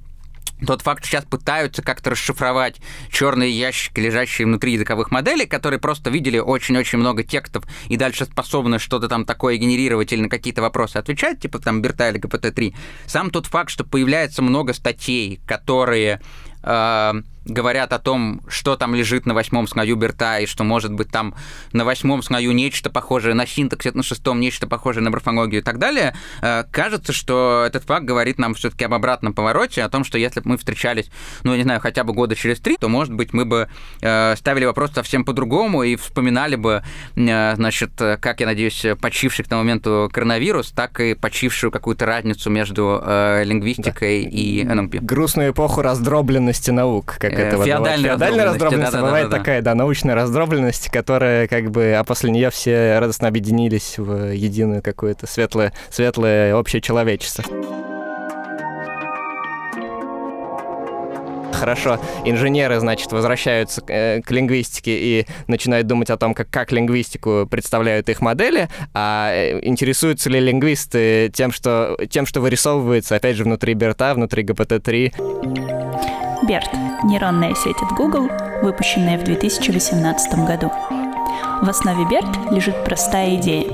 [0.65, 2.77] тот факт, что сейчас пытаются как-то расшифровать
[3.11, 8.79] черные ящики, лежащие внутри языковых моделей, которые просто видели очень-очень много текстов и дальше способны
[8.79, 12.73] что-то там такое генерировать или на какие-то вопросы отвечать, типа там Берта или ГПТ-3.
[13.05, 16.21] Сам тот факт, что появляется много статей, которые
[16.63, 17.13] э,
[17.47, 21.33] говорят о том, что там лежит на восьмом слою Берта, и что может быть там
[21.71, 25.79] на восьмом слою нечто похожее на синтаксис, на шестом нечто похожее на морфологию и так
[25.79, 30.17] далее, э, кажется, что этот факт говорит нам все-таки об обратном повороте, о том, что
[30.17, 31.09] если бы мы встречались,
[31.43, 33.69] ну, я не знаю, хотя бы года через три, то, может быть, мы бы
[34.01, 36.83] э, ставили вопрос совсем по-другому и вспоминали бы,
[37.15, 42.49] э, значит, как, я надеюсь, почивший к тому моменту коронавирус, так и почившую какую-то разницу
[42.49, 43.01] между
[43.43, 44.29] лингвистикой да.
[44.29, 44.95] и НМП.
[45.01, 49.75] Грустную эпоху раздробленности наук, как это феодальная, феодальная раздробленность, да, да, бывает да, такая, да,
[49.75, 55.73] научная раздробленность, которая как бы, а после нее все радостно объединились в единую какое-то светлое,
[55.89, 57.43] светлое общее человечество.
[61.57, 61.99] хорошо.
[62.23, 68.07] Инженеры, значит, возвращаются к, к лингвистике и начинают думать о том, как, как лингвистику представляют
[68.09, 74.13] их модели, а интересуются ли лингвисты тем, что, тем, что вырисовывается, опять же, внутри Берта,
[74.13, 76.26] внутри GPT-3.
[76.47, 76.69] Берт—
[77.03, 78.29] нейронная сеть от Google,
[78.61, 80.71] выпущенная в 2018 году.
[81.61, 83.69] В основе BERT лежит простая идея.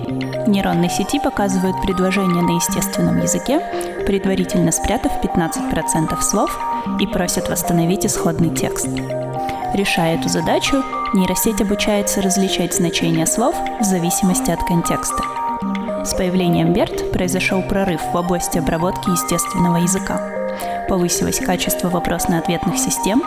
[0.48, 3.62] Нейронные сети показывают предложения на естественном языке,
[4.08, 6.58] предварительно спрятав 15% слов
[7.00, 8.88] и просят восстановить исходный текст.
[9.76, 10.84] Решая эту задачу,
[11.14, 15.24] нейросеть обучается различать значения слов в зависимости от контекста.
[16.04, 20.33] С появлением BERT произошел прорыв в области обработки естественного языка.
[20.94, 23.24] Повысилось качество вопросно-ответных систем,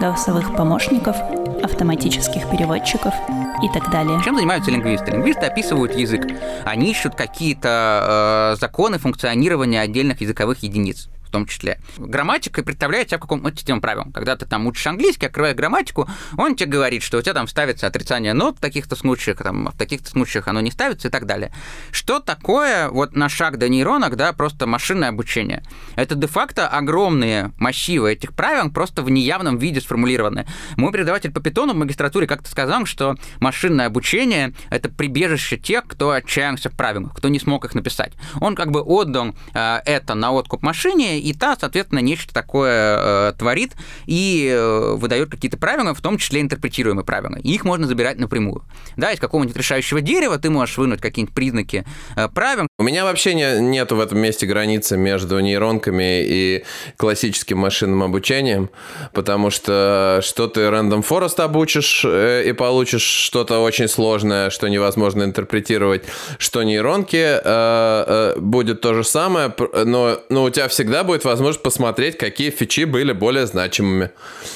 [0.00, 1.14] голосовых помощников,
[1.62, 3.12] автоматических переводчиков
[3.62, 4.18] и так далее.
[4.24, 5.10] Чем занимаются лингвисты?
[5.10, 6.26] Лингвисты описывают язык.
[6.64, 11.80] Они ищут какие-то э, законы функционирования отдельных языковых единиц в том числе.
[11.96, 14.06] Грамматика представляет себя в каком-то системе правил.
[14.12, 17.86] Когда ты там учишь английский, открывая грамматику, он тебе говорит, что у тебя там ставится
[17.86, 21.52] отрицание нот в таких-то случаях, там, в таких-то случаях оно не ставится и так далее.
[21.92, 25.62] Что такое вот на шаг до нейронок, да, просто машинное обучение?
[25.94, 30.46] Это де-факто огромные массивы этих правил, просто в неявном виде сформулированы.
[30.76, 36.10] Мой преподаватель по питону в магистратуре как-то сказал, что машинное обучение— это прибежище тех, кто
[36.10, 38.14] отчаялся в правилах, кто не смог их написать.
[38.40, 43.32] Он как бы отдал э, это на откуп машине, и та, соответственно, нечто такое э,
[43.38, 43.72] творит
[44.06, 47.36] и э, выдает какие-то правила, в том числе интерпретируемые правила.
[47.36, 48.64] И их можно забирать напрямую.
[48.96, 51.84] Да, из какого-нибудь решающего дерева ты можешь вынуть какие-нибудь признаки
[52.16, 52.66] э, правил.
[52.78, 56.64] У меня вообще не, нету в этом месте границы между нейронками и
[56.96, 58.70] классическим машинным обучением,
[59.12, 65.24] потому что что ты random forest обучишь э, и получишь что-то очень сложное, что невозможно
[65.24, 66.04] интерпретировать,
[66.38, 69.54] что нейронки э, э, будет то же самое,
[69.84, 74.10] но, но у тебя всегда будет возможность посмотреть, какие фичи были более значимыми.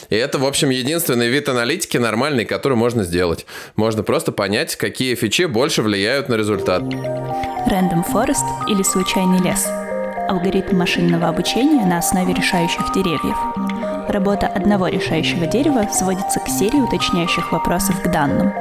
[0.09, 3.45] И это, в общем, единственный вид аналитики нормальный, который можно сделать.
[3.75, 6.83] Можно просто понять, какие фичи больше влияют на результат.
[6.83, 9.67] Random Forest или случайный лес–
[10.29, 13.37] алгоритм машинного обучения на основе решающих деревьев.
[14.09, 18.55] Работа одного решающего дерева сводится к серии уточняющих вопросов к данным.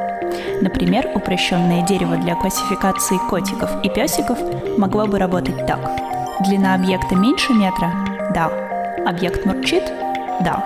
[0.62, 4.39] Например, упрощенное дерево для классификации котиков и песиков
[4.79, 5.79] могло бы работать так–
[6.43, 7.93] Длина объекта меньше метра?
[8.34, 8.51] Да.
[9.06, 9.84] Объект мурчит?
[10.41, 10.62] Да.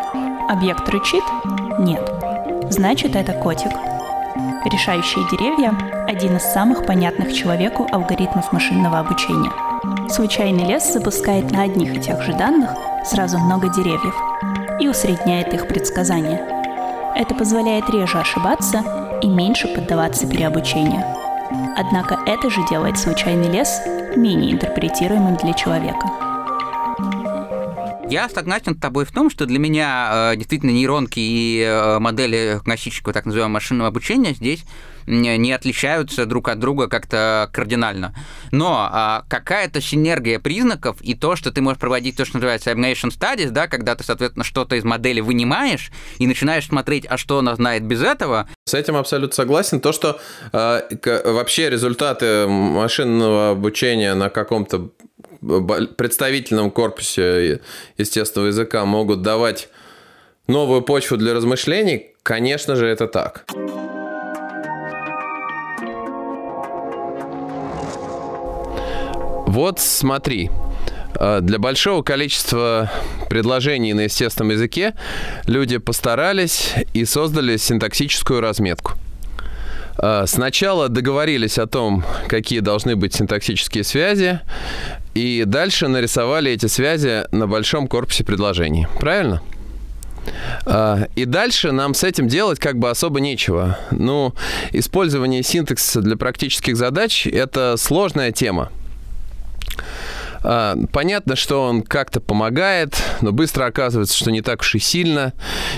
[0.50, 1.24] Объект рычит?
[1.78, 2.02] Нет.
[2.72, 3.72] Значит, это котик.
[4.66, 5.74] Решающие деревья–
[6.08, 9.52] один из самых понятных человеку алгоритмов машинного обучения.
[10.10, 12.72] Случайный лес запускает на одних и тех же данных
[13.06, 14.16] сразу много деревьев
[14.80, 16.42] и усредняет их предсказания.
[17.16, 21.17] Это позволяет реже ошибаться и меньше поддаваться переобучению.
[21.76, 23.82] Однако это же делает случайный лес
[24.16, 26.08] менее интерпретируемым для человека.
[28.10, 32.60] Я согласен с тобой в том, что для меня э, действительно нейронки и э, модели
[32.64, 34.64] классического так называемого машинного обучения здесь
[35.08, 38.14] не отличаются друг от друга как-то кардинально.
[38.52, 43.10] Но а, какая-то синергия признаков и то, что ты можешь проводить то, что называется elimination
[43.10, 47.56] studies, да, когда ты, соответственно, что-то из модели вынимаешь и начинаешь смотреть, а что она
[47.56, 48.50] знает без этого.
[48.66, 49.80] С этим абсолютно согласен.
[49.80, 50.20] То, что
[50.52, 50.82] э,
[51.26, 54.90] вообще результаты машинного обучения на каком-то
[55.40, 57.62] представительном корпусе
[57.98, 59.70] естественного языка могут давать
[60.48, 63.46] новую почву для размышлений, конечно же, это так.
[69.48, 70.52] Вот смотри,
[71.16, 72.92] э, для большого количества
[73.30, 74.94] предложений на естественном языке
[75.46, 78.96] люди постарались и создали синтаксическую разметку.
[80.00, 84.42] Э, сначала договорились о том, какие должны быть синтаксические связи,
[85.14, 88.88] и дальше нарисовали эти связи на большом корпусе предложений.
[89.00, 89.42] Правильно?
[90.66, 93.80] Э, и дальше нам с этим делать как бы особо нечего.
[93.92, 94.34] Ну,
[94.74, 98.72] использование синтаксиса для практических задач– это сложная тема.
[100.44, 105.34] А, понятно, что он как-то помогает, но быстро оказывается, что не так уж и сильно.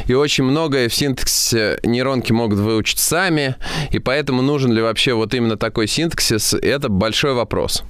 [0.08, 3.56] И очень многое в синтаксисе нейронки могут выучить сами.
[3.92, 7.84] И поэтому нужен ли вообще вот именно такой синтаксис, это большой вопрос.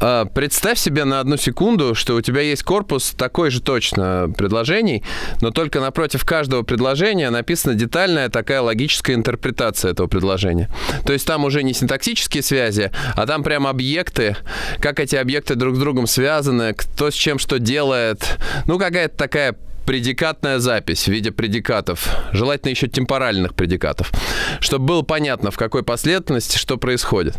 [0.00, 5.04] А, представь себе на одну секунду, что у тебя есть корпус такой же точно предложений,
[5.42, 10.70] но только напротив каждого предложения написана детальная такая логическая интерпретация этого предложения.
[11.04, 14.36] То есть там уже не синтаксические связи, а там прям объекты,
[14.80, 18.38] как эти объекты друг с другом связаны, кто с чем что делает.
[18.66, 24.12] Ну, какая-то такая предикатная запись в виде предикатов, желательно еще темпоральных предикатов,
[24.60, 27.36] чтобы было понятно, в какой последовательности что происходит.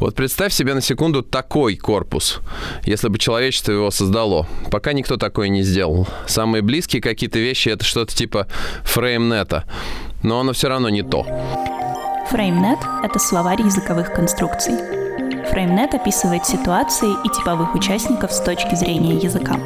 [0.00, 2.40] Вот представь себе на секунду такой корпус,
[2.84, 4.46] если бы человечество его создало.
[4.70, 6.06] Пока никто такое не сделал.
[6.26, 8.46] Самые близкие какие-то вещи это что-то типа
[8.82, 9.64] фреймнета,
[10.22, 11.26] но оно все равно не то.
[12.30, 14.74] Фреймнет— это словарь языковых конструкций.
[15.50, 19.56] Фреймнет описывает ситуации и типовых участников с точки зрения языка.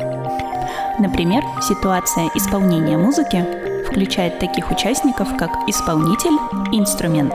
[0.99, 3.47] Например, ситуация исполнения музыки
[3.89, 6.37] включает таких участников, как исполнитель
[6.73, 7.35] и инструмент.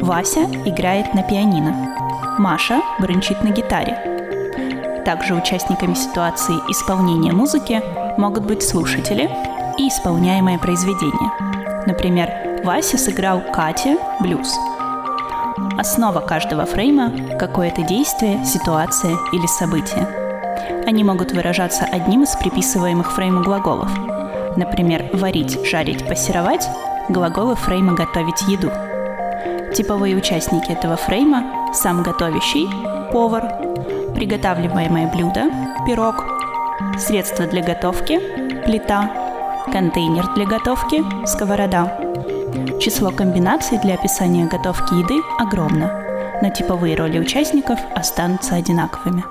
[0.00, 1.97] Вася играет на пианино.
[2.38, 5.02] Маша бренчит на гитаре.
[5.04, 7.82] Также участниками ситуации исполнения музыки
[8.16, 9.28] могут быть слушатели
[9.76, 11.32] и исполняемое произведение.
[11.86, 14.56] Например, Вася сыграл Кате блюз.
[15.76, 20.06] Основа каждого фрейма– какое-то действие, ситуация или событие.
[20.86, 23.90] Они могут выражаться одним из приписываемых фрейму глаголов.
[24.56, 26.68] Например, варить, жарить, пассеровать–
[27.08, 28.70] глаголы фрейма «готовить еду».
[29.74, 32.68] Типовые участники этого фрейма– сам готовящий,
[33.12, 33.44] повар,
[34.14, 35.50] приготавливаемое блюдо,
[35.86, 36.24] пирог,
[36.98, 38.20] средство для готовки,
[38.64, 42.00] плита, контейнер для готовки, сковорода.
[42.80, 49.24] Число комбинаций для описания готовки еды огромно, но типовые роли участников останутся одинаковыми.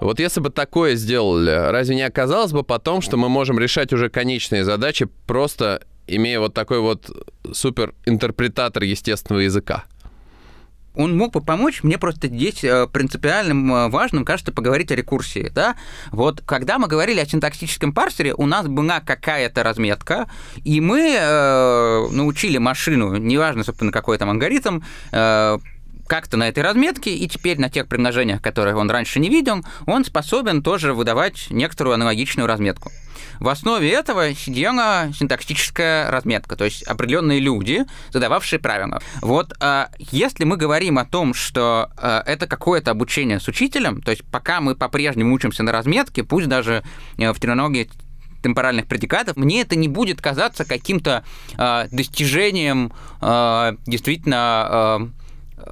[0.00, 4.08] Вот если бы такое сделали, разве не оказалось бы потом, что мы можем решать уже
[4.08, 7.08] конечные задачи, просто имея вот такой вот
[7.52, 9.84] супер интерпретатор естественного языка?
[10.94, 11.82] Он мог бы помочь.
[11.82, 15.50] Мне просто здесь э, принципиальным э, важным кажется поговорить о рекурсии.
[15.54, 15.76] Да?
[16.10, 20.28] Вот когда мы говорили о синтаксическом парсере, у нас была какая-то разметка,
[20.64, 24.80] и мы э, научили машину, неважно, собственно, какой там алгоритм,
[25.12, 25.58] э,
[26.06, 30.04] как-то на этой разметке, и теперь на тех примножениях, которые он раньше не видел, он
[30.04, 32.90] способен тоже выдавать некоторую аналогичную разметку.
[33.40, 39.02] В основе этого сидела синтаксическая разметка, то есть определенные люди, задававшие правила.
[39.20, 44.12] Вот а, если мы говорим о том, что а, это какое-то обучение с учителем, то
[44.12, 46.84] есть пока мы по-прежнему учимся на разметке, пусть даже
[47.18, 47.90] э, в терминологии
[48.42, 51.24] темпоральных предикатов, мне это не будет казаться каким-то
[51.56, 55.21] э, достижением э, действительно э,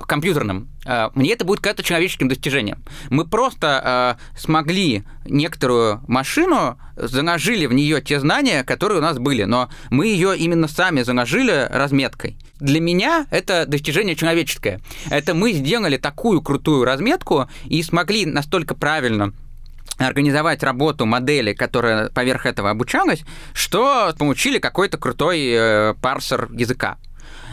[0.07, 2.82] компьютерным, а, мне это будет какое-то человеческим достижением.
[3.11, 9.45] Мы просто э, смогли некоторую машину, заложили в нее те знания, которые у нас были,
[9.45, 12.36] но мы ее именно сами заложили разметкой.
[12.59, 14.80] Для меня это достижение человеческое.
[15.11, 19.32] Это мы сделали такую крутую разметку и смогли настолько правильно
[19.99, 23.22] организовать работу модели, которая поверх этого обучалась,
[23.53, 26.99] что получили какой-то крутой э, парсер языка.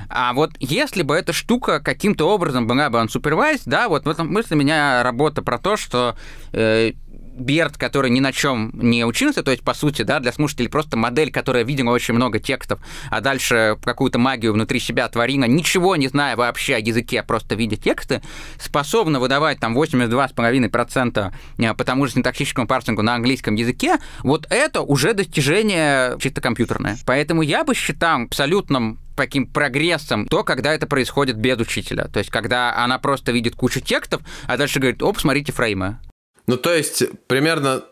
[0.10, 4.28] А вот если бы эта штука каким-то образом была бы unsupervised, да, вот в этом
[4.28, 6.16] смысле меня работа про то, что
[6.53, 6.93] э,
[7.38, 10.97] Берт, который ни на чем не учился, то есть, по сути, да, для слушателей просто
[10.97, 12.80] модель, которая видела очень много текстов,
[13.10, 17.55] а дальше какую-то магию внутри себя творила, ничего не зная вообще о языке, а просто
[17.55, 18.22] видя тексты,
[18.60, 24.82] способна выдавать там 82,5% э, по тому же синтаксическому парсингу на английском языке, вот это
[24.82, 26.97] уже достижение чисто компьютерное.
[27.05, 32.07] Поэтому я бы считал абсолютным таким прогрессом то, когда это происходит без учителя.
[32.07, 35.97] То есть, когда она просто видит кучу текстов, а дальше говорит, оп, смотрите фреймы.
[36.45, 37.84] Ну, то есть, примерно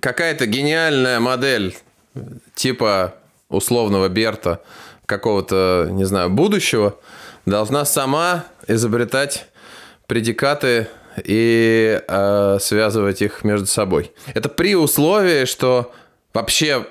[0.00, 1.74] какая-то гениальная модель
[2.54, 3.14] типа
[3.48, 4.62] условного Берта
[5.06, 6.98] какого-то, не знаю, будущего
[7.46, 9.46] должна сама изобретать
[10.06, 10.88] предикаты
[11.24, 14.12] и э, связывать их между собой.
[14.34, 15.92] Это при условии, что
[16.34, 16.86] вообще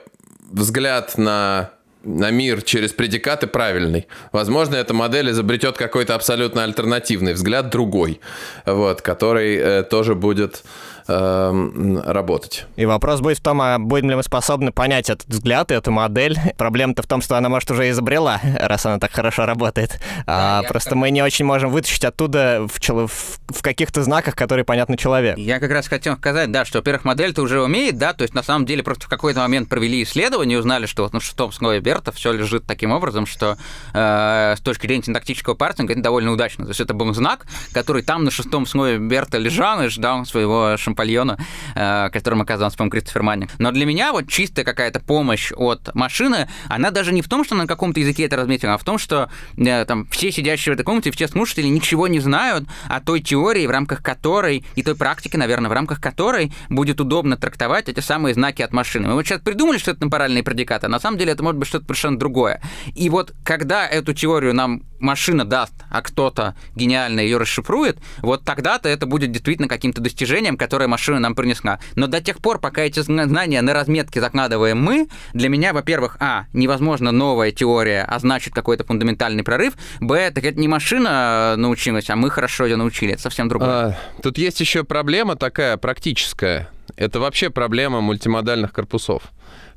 [0.51, 1.72] взгляд на
[2.08, 4.08] на мир через предикаты правильный.
[4.32, 8.22] Возможно, эта модель изобретет какой-то абсолютно альтернативный взгляд, другой,
[8.66, 10.64] вот, который э, тоже будет
[11.08, 12.66] э, работать.
[12.76, 16.38] И вопрос будет в том, а будем ли мы способны понять этот взгляд, эту модель.
[16.58, 19.99] Проблема-то в том, что она, может, уже изобрела, раз она так хорошо работает.
[20.26, 20.99] А, да, просто как...
[20.99, 23.08] мы не очень можем вытащить оттуда в, чело...
[23.08, 25.39] в каких-то знаках, которые понятны человеку.
[25.39, 28.43] Я как раз хотел сказать, да, что, во-первых, модель-то уже умеет, да, то есть на
[28.43, 32.12] самом деле просто в какой-то момент провели исследование, узнали, что вот на шестом слое Берта
[32.12, 33.58] все лежит таким образом, что
[33.93, 36.66] э, с точки зрения синтактического парсинга это довольно удачно.
[36.66, 40.76] То есть это был знак, который там на шестом слое Берта лежал и ждал своего
[40.78, 41.38] шампанского Шампальона,
[41.76, 43.48] э, которым оказался, по-моему, Кристофер Манни.
[43.60, 47.56] Но для меня вот чистая какая-то помощь от машины, она даже не в том, что
[47.56, 50.84] на каком-то языке это разметила, а в том, что э, там все сидящие в этой
[50.84, 55.38] комнате, все слушатели ничего не знают о той теории, в рамках которой, и той практике,
[55.38, 59.08] наверное, в рамках которой будет удобно трактовать эти самые знаки от машины.
[59.08, 61.68] Мы вот сейчас придумали, что это темпоральные предикаты, а на самом деле это может быть
[61.68, 62.62] что-то совершенно другое.
[62.95, 68.90] И вот когда эту теорию нам машина даст а кто-то гениально ее расшифрует, вот тогда-то
[68.90, 71.80] это будет действительно каким-то достижением, которое машина нам принесла.
[71.96, 76.46] Но до тех пор, пока эти знания на разметке закладываем мы, для меня, во-первых, а,
[76.54, 82.16] невозможно новая теория, а значит какой-то фундаментальный прорыв, б, так это не машина научилась, а
[82.16, 83.70] мы хорошо ее научили, это совсем другое.
[83.70, 86.70] А, тут есть еще проблема такая практическая.
[86.96, 89.24] Это вообще проблема мультимодальных корпусов.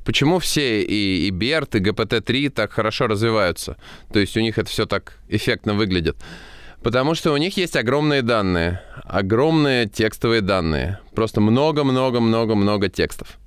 [0.04, 3.76] Почему все и, и BERT, и GPT-3 так хорошо развиваются?
[4.12, 6.16] То есть у них это все так эффектно выглядит.
[6.82, 10.98] Потому что у них есть огромные данные, огромные текстовые данные.
[11.14, 13.38] Просто много-много-много-много текстов.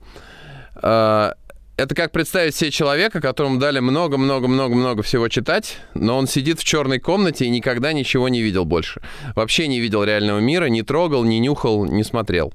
[0.75, 1.33] А,
[1.75, 6.99] это как представить себе человека, которому дали много-много-много-много всего читать, но он сидит в черной
[6.99, 9.01] комнате и никогда ничего не видел больше.
[9.35, 12.53] Вообще не видел реального мира, не трогал, не нюхал, не смотрел.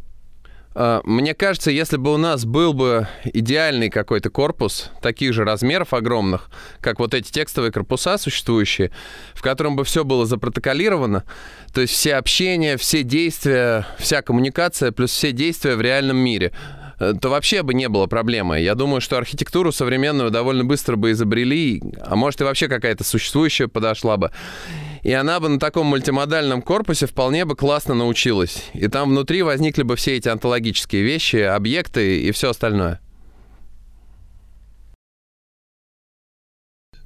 [0.81, 5.93] А, мне кажется, если бы у нас был бы идеальный какой-то корпус таких же размеров
[5.93, 6.51] огромных,
[6.81, 8.93] как вот эти текстовые корпуса существующие,
[9.35, 11.25] в котором бы все было запротоколировано,
[11.75, 16.53] то есть все общения, все действия, вся коммуникация плюс все действия в реальном мире,
[17.01, 18.61] э, то вообще бы не было проблемы.
[18.61, 23.67] Я думаю, что архитектуру современную довольно быстро бы изобрели, а может и вообще какая-то существующая
[23.67, 24.31] подошла бы.
[25.03, 28.65] И она бы на таком мультимодальном корпусе вполне бы классно научилась.
[28.75, 33.01] И там внутри возникли бы все эти онтологические вещи, объекты и все остальное.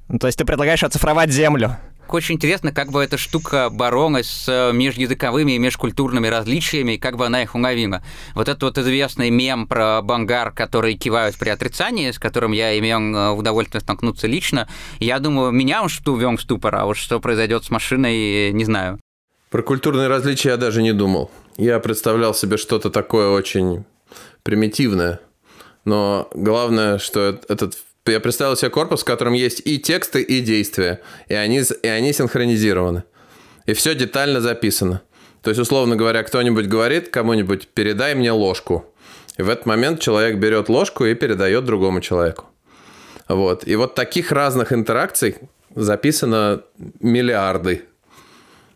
[0.09, 1.77] Ну, то есть ты предлагаешь оцифровать Землю?
[2.13, 7.25] Очень интересно, как бы эта штука боролась с э, межязыковыми и межкультурными различиями, как бы
[7.25, 8.03] она их уловила.
[8.35, 12.99] Вот этот вот известный мем про бангар, который кивают при отрицании, с которым я имел
[12.99, 17.65] э, удовольствие столкнуться лично, я думаю, меня что ввел в ступор, а вот что произойдет
[17.65, 18.99] с машиной, не знаю.
[19.49, 21.31] Про культурные различия я даже не думал.
[21.57, 23.85] Я представлял себе что-то такое очень
[24.43, 25.19] примитивное.
[25.83, 27.75] Но главное, что этот
[28.11, 32.13] я представил себе корпус, в котором есть и тексты, и действия, и они, и они
[32.13, 33.03] синхронизированы.
[33.65, 35.01] И все детально записано.
[35.41, 38.85] То есть, условно говоря, кто-нибудь говорит кому-нибудь, передай мне ложку.
[39.37, 42.45] И в этот момент человек берет ложку и передает другому человеку.
[43.27, 43.67] Вот.
[43.67, 45.37] И вот таких разных интеракций
[45.73, 46.61] записано
[46.99, 47.83] миллиарды.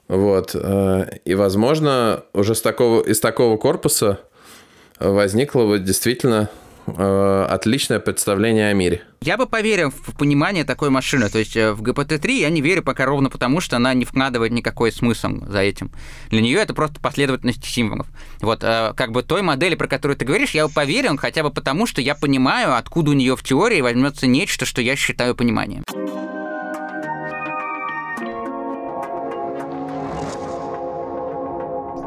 [0.08, 0.52] Вот.
[0.56, 4.20] Э, и, возможно, уже с такого, из такого корпуса
[5.00, 6.50] возникло вот действительно
[6.88, 9.02] э, отличное представление о мире.
[9.22, 11.30] Я бы поверил в понимание такой машины.
[11.30, 14.52] То есть э, в GPT-3 я не верю пока ровно потому, что она не вкладывает
[14.52, 15.92] никакой смысл за этим.
[16.30, 18.08] Для нее это просто последовательность символов.
[18.42, 21.88] Вот э, как бы той модели, про которую ты говоришь, я поверил хотя бы потому,
[21.88, 25.84] что я понимаю, откуда у нее в теории возьмется нечто, что я считаю пониманием.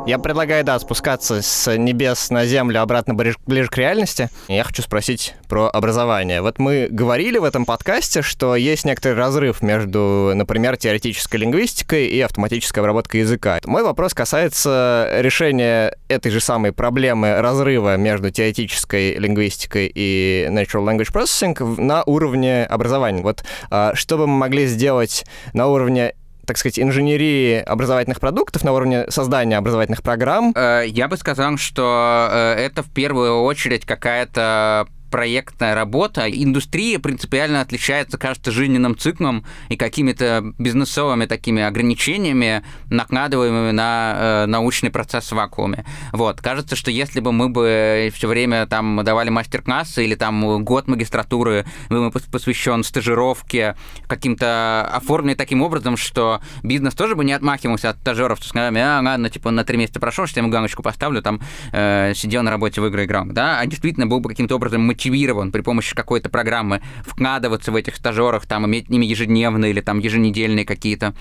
[0.07, 3.37] Я предлагаю, да, спускаться с небес на землю обратно ближе,
[3.69, 4.29] к реальности.
[4.49, 6.41] Я хочу спросить про образование.
[6.41, 12.21] Вот мы говорили в этом подкасте, что есть некоторый разрыв между, например, теоретической лингвистикой и
[12.21, 13.61] автоматической обработкой языка.
[13.67, 21.13] Мой вопрос касается решения этой же самой проблемы разрыва между теоретической лингвистикой и natural language
[21.13, 23.23] processing на уровне образования.
[23.23, 26.15] Вот а, что бы мы могли сделать на уровне
[26.47, 30.53] так сказать, инженерии образовательных продуктов, на уровне создания образовательных программ?
[30.57, 36.31] Э, я бы сказал, что э, это в первую очередь какая-то проектная работа.
[36.31, 44.91] Индустрия принципиально отличается, кажется, жизненным циклом и какими-то бизнесовыми такими ограничениями, накладываемыми на э, научный
[44.91, 45.85] процесс в вакууме.
[46.13, 46.41] Вот.
[46.41, 51.65] Кажется, что если бы мы бы все время там давали мастер-классы или там год магистратуры
[51.89, 58.39] был посвящен стажировке, каким-то оформленный таким образом, что бизнес тоже бы не отмахивался от стажеров,
[58.39, 61.41] что сказали, а, ладно, типа на три месяца прошел, что я ему галочку поставлю, там
[61.73, 65.51] э, сидел на работе в игры играл, да, а действительно был бы каким-то образом мотивирован
[65.51, 69.99] при помощи какой-то программы вкладываться в этих стажерах, там, иметь с ними ежедневные или там
[69.99, 71.15] еженедельные какие-то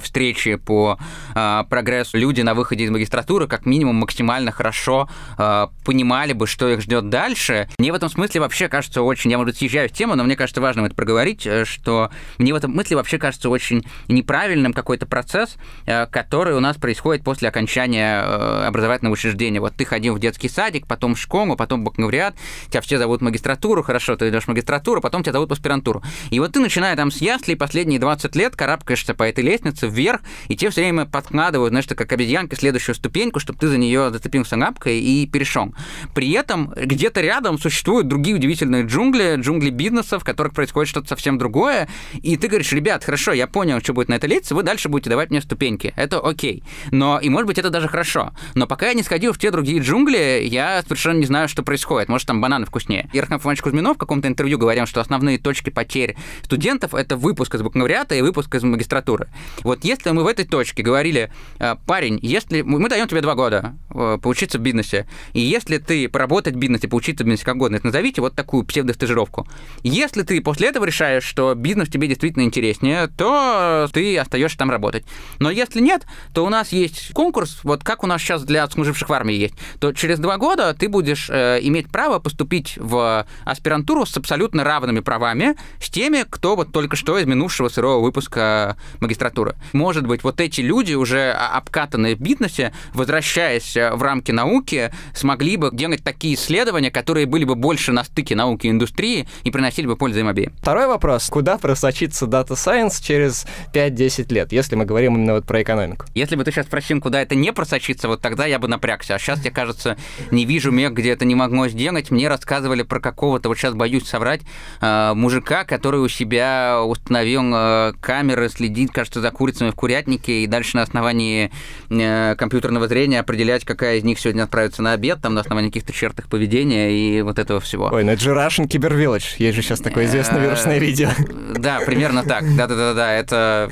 [0.00, 0.98] встречи по
[1.34, 5.08] э, прогрессу люди на выходе из магистратуры как минимум максимально хорошо
[5.38, 7.68] э, понимали бы, что их ждет дальше.
[7.78, 10.60] Мне в этом смысле вообще кажется очень, я, может, съезжаю в тему, но мне кажется
[10.60, 15.56] важным это проговорить, э, что мне в этом смысле вообще кажется очень неправильным какой-то процесс,
[15.86, 19.60] э, который у нас происходит после окончания э, образовательного учреждения.
[19.60, 22.34] Вот ты ходил в детский садик, потом в школу, потом в бакалавриат,
[22.68, 26.02] тебя все зовут магистратуру, хорошо, ты идешь в магистратуру, потом тебя зовут в аспирантуру.
[26.30, 29.88] И вот ты, начиная там с ясли, последние 20 лет карабкаешься по этой лестнице, лестницы
[29.88, 34.10] вверх, и те все время подкладывают, знаешь, как обезьянка, следующую ступеньку, чтобы ты за нее
[34.10, 35.74] зацепился лапкой и перешел.
[36.14, 41.38] При этом где-то рядом существуют другие удивительные джунгли, джунгли бизнеса, в которых происходит что-то совсем
[41.38, 41.88] другое,
[42.22, 45.10] и ты говоришь, ребят, хорошо, я понял, что будет на этой лестнице, вы дальше будете
[45.10, 45.92] давать мне ступеньки.
[45.96, 46.62] Это окей.
[46.90, 48.32] Но, и может быть, это даже хорошо.
[48.54, 52.08] Но пока я не сходил в те другие джунгли, я совершенно не знаю, что происходит.
[52.08, 53.08] Может, там бананы вкуснее.
[53.12, 57.62] Ерхан Фомович Кузьминов в каком-то интервью говорил, что основные точки потерь студентов— это выпуск из
[57.62, 59.28] бакалавриата и выпуск из магистратуры.
[59.64, 63.74] Вот если мы в этой точке говорили, э, парень, если мы даем тебе два года
[63.90, 67.80] э, поучиться в бизнесе, и если ты поработать в бизнесе, поучиться в бизнесе как угодно,
[67.82, 69.48] назовите вот такую псевдостажировку.
[69.82, 75.04] Если ты после этого решаешь, что бизнес тебе действительно интереснее, то ты остаешься там работать.
[75.38, 79.08] Но если нет, то у нас есть конкурс, вот как у нас сейчас для служивших
[79.08, 84.04] в армии есть, то через два года ты будешь э, иметь право поступить в аспирантуру
[84.04, 89.53] с абсолютно равными правами с теми, кто вот только что из минувшего сырого выпуска магистратуры.
[89.72, 95.70] Может быть, вот эти люди, уже обкатанные в бизнесе, возвращаясь в рамки науки, смогли бы
[95.72, 99.96] делать такие исследования, которые были бы больше на стыке науки и индустрии и приносили бы
[99.96, 100.52] пользу им обеим.
[100.60, 101.28] Второй вопрос.
[101.28, 106.06] Куда просочится Data Science через 5-10 лет, если мы говорим именно вот про экономику?
[106.14, 109.14] Если бы ты сейчас спросил, куда это не просочится, вот тогда я бы напрягся.
[109.14, 109.96] А сейчас, я, кажется,
[110.30, 112.10] не вижу мест, где это не могло сделать.
[112.10, 114.42] Мне рассказывали про какого-то, вот сейчас боюсь соврать,
[114.80, 120.46] э, мужика, который у себя установил э, камеры, следит, кажется, за курицами в курятнике, и
[120.46, 121.50] дальше на основании
[121.90, 125.92] э, компьютерного зрения определять, какая из них сегодня отправится на обед, там на основании каких-то
[125.92, 127.90] черт их поведения и вот этого всего.
[127.92, 129.34] Ой, ну это же Russian Cyber Village.
[129.36, 131.10] Есть же сейчас такое известное вирусное видео.
[131.58, 132.44] Да, примерно так.
[132.56, 133.68] Да-да-да, это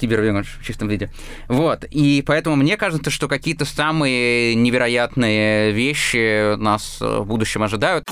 [0.00, 1.10] кибервенаж в чистом виде.
[1.46, 1.84] Вот.
[1.84, 8.04] И поэтому мне кажется, что какие-то самые невероятные вещи нас в будущем ожидают.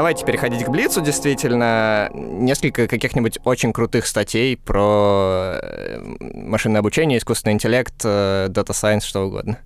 [0.00, 2.08] Давайте переходить к Блицу, действительно.
[2.14, 9.58] Несколько каких-нибудь очень крутых статей про э, машинное обучение, искусственный интеллект, дата сайенс, что угодно.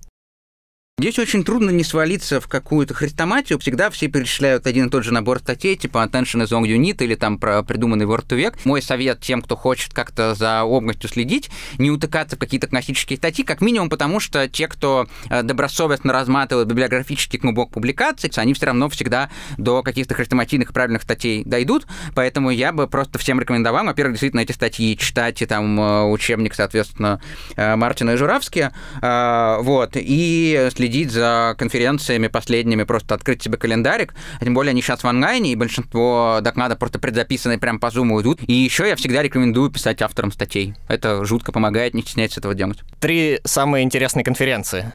[0.97, 3.59] Здесь очень трудно не свалиться в какую-то хрестоматию.
[3.59, 7.15] Всегда все перечисляют один и тот же набор статей, типа Attention is on Unit или
[7.15, 8.63] там про придуманный Word to век.
[8.63, 13.43] Мой совет тем, кто хочет как-то за областью следить, не утыкаться в какие-то классические статьи,
[13.43, 18.87] как минимум потому, что те, кто э, добросовестно разматывает библиографический клубок публикаций, они все равно
[18.87, 21.87] всегда до каких-то хрестоматийных правильных статей дойдут.
[22.15, 26.55] Поэтому я бы просто всем рекомендовал, во-первых, действительно эти статьи читать, и там э, учебник,
[26.55, 27.19] соответственно,
[27.57, 28.71] э, Мартина и Журавски,
[29.01, 34.13] вот, и следить за конференциями последними, просто открыть себе календарик.
[34.39, 38.39] Тем более они сейчас в онлайне, и большинство докладов просто предзаписаны прямо по Zoom идут.
[38.45, 40.75] И еще я всегда рекомендую писать авторам статей.
[40.87, 42.79] Это жутко помогает, не стесняйтесь этого делать.
[42.99, 44.91] Три самые интересные конференции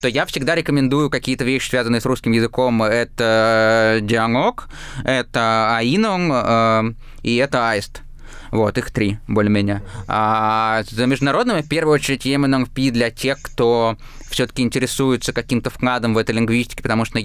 [0.00, 2.84] то я всегда рекомендую какие-то вещи, связанные с русским языком.
[2.84, 4.68] Это диалог,
[5.04, 8.02] это Аином э, и это Аист.
[8.50, 9.82] Вот, их три, более-менее.
[10.06, 13.96] А за международными, в первую очередь, EMNLP для тех, кто
[14.30, 17.22] все-таки интересуется каким-то вкладом в этой лингвистике, потому что на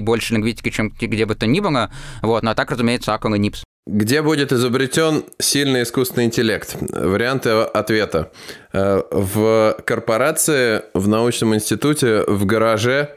[0.00, 1.90] больше лингвистики, чем где бы то ни было.
[2.22, 3.64] Вот, ну а так, разумеется, Акл и НИПС.
[3.86, 6.76] Где будет изобретен сильный искусственный интеллект?
[6.80, 8.30] Варианты ответа.
[8.74, 13.14] Э, в корпорации, в научном институте, в гараже,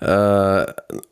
[0.00, 0.66] э,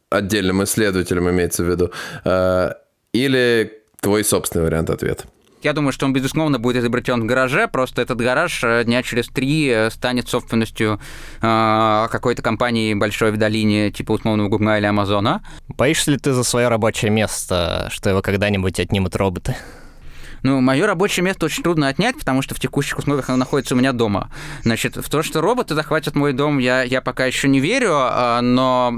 [0.08, 1.90] отдельным исследователем имеется в виду,
[2.24, 2.74] э,
[3.12, 5.24] или твой собственный вариант ответа?
[5.62, 9.28] Я думаю, что он, безусловно, будет изобретен в гараже, просто этот гараж э, дня через
[9.28, 11.00] три э, станет собственностью
[11.40, 15.42] э, какой-то компании большой в долине, типа условного Гугла или Амазона.
[15.68, 19.56] Боишься ли ты за свое рабочее место, что его когда-нибудь отнимут роботы?
[20.42, 23.78] Ну, мое рабочее место очень трудно отнять, потому что в текущих условиях оно находится у
[23.78, 24.30] меня дома.
[24.62, 28.40] Значит, в то, что роботы захватят мой дом, я, я пока еще не верю, а,
[28.40, 28.92] но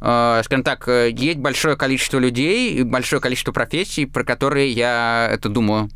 [0.00, 5.90] а, скажем так, есть большое количество людей, большое количество профессий, про которые я это думаю.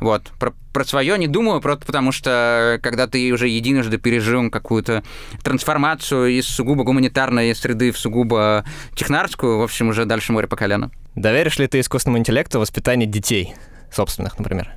[0.00, 0.22] Вот.
[0.38, 5.04] Про, про свое не думаю, просто потому что когда ты уже единожды пережил какую-то
[5.42, 10.90] трансформацию из сугубо гуманитарной среды в сугубо технарскую, в общем, уже дальше море по колено.
[11.14, 13.54] Доверишь ли ты искусственному интеллекту воспитание детей?
[13.92, 14.72] Собственных, например?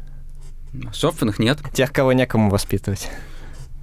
[0.92, 1.60] Собственных нет.
[1.74, 3.10] Тех, кого некому воспитывать.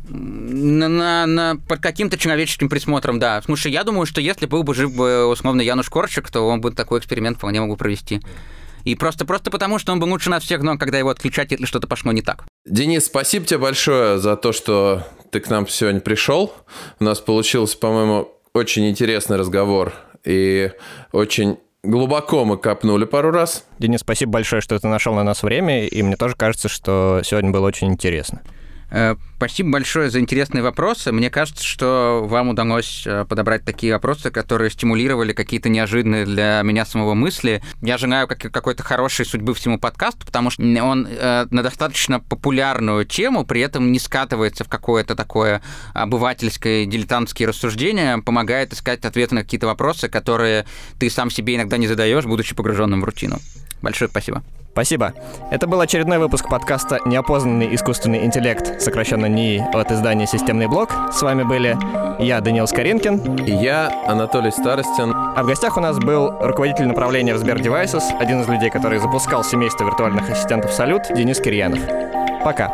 [0.08, 3.40] На, на, на, под каким-то человеческим присмотром, да.
[3.42, 6.72] Слушай, я думаю, что если был бы жив бы, условно, Януш Корчик, то он бы
[6.72, 8.20] такой эксперимент вполне мог бы провести.
[8.84, 11.66] И просто, просто потому, что он был лучше нас всех, но когда его отключать, если
[11.66, 12.44] что-то пошло не так.
[12.66, 16.52] Денис, спасибо тебе большое за то, что ты к нам сегодня пришел.
[16.98, 19.92] У нас получился, по-моему, очень интересный разговор
[20.24, 20.72] и
[21.12, 23.64] очень Глубоко мы копнули пару раз.
[23.78, 27.50] Денис, спасибо большое, что ты нашел на нас время, и мне тоже кажется, что сегодня
[27.50, 28.42] было очень интересно.
[28.90, 31.12] Э, спасибо большое за интересные вопросы.
[31.12, 36.84] Мне кажется, что вам удалось э, подобрать такие вопросы, которые стимулировали какие-то неожиданные для меня
[36.84, 37.62] самого мысли.
[37.82, 43.44] Я желаю какой-то хорошей судьбы всему подкасту, потому что он э, на достаточно популярную тему,
[43.44, 45.62] при этом не скатывается в какое-то такое
[45.94, 50.66] обывательское дилетантское рассуждение, помогает искать ответы на какие-то вопросы, которые
[50.98, 53.38] ты сам себе иногда не задаешь, будучи погруженным в рутину.
[53.82, 54.42] Большое спасибо.
[54.72, 55.14] Спасибо.
[55.50, 60.90] Это был очередной выпуск подкаста «Неопознанный искусственный интеллект», сокращенно НИИ, от издания «Системный блок».
[61.12, 61.76] С вами были
[62.20, 63.36] я, Данил Скоринкин.
[63.46, 65.12] И я, Анатолий Старостин.
[65.14, 68.98] А в гостях у нас был руководитель направления в Сбер Devices, один из людей, который
[69.00, 71.80] запускал семейство виртуальных ассистентов «Салют», Денис Кирьянов.
[72.44, 72.70] Пока.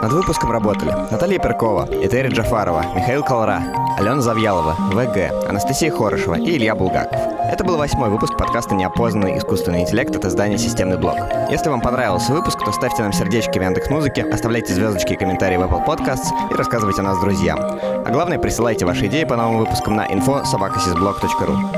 [0.00, 3.62] Над выпуском работали Наталья Перкова, Этери Джафарова, Михаил Колра,
[3.98, 7.20] Алена Завьялова, ВГ, Анастасия Хорошева и Илья Булгаков.
[7.50, 11.16] Это был восьмой выпуск подкаста «Неопознанный искусственный интеллект» от издания «Системный блок».
[11.50, 15.62] Если вам понравился выпуск, то ставьте нам сердечки в Яндекс.Музыке, оставляйте звездочки и комментарии в
[15.62, 17.58] Apple Podcasts и рассказывайте о нас друзьям.
[17.58, 20.44] А главное, присылайте ваши идеи по новым выпускам на info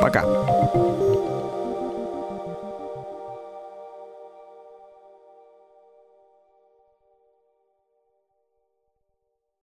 [0.02, 0.89] Пока!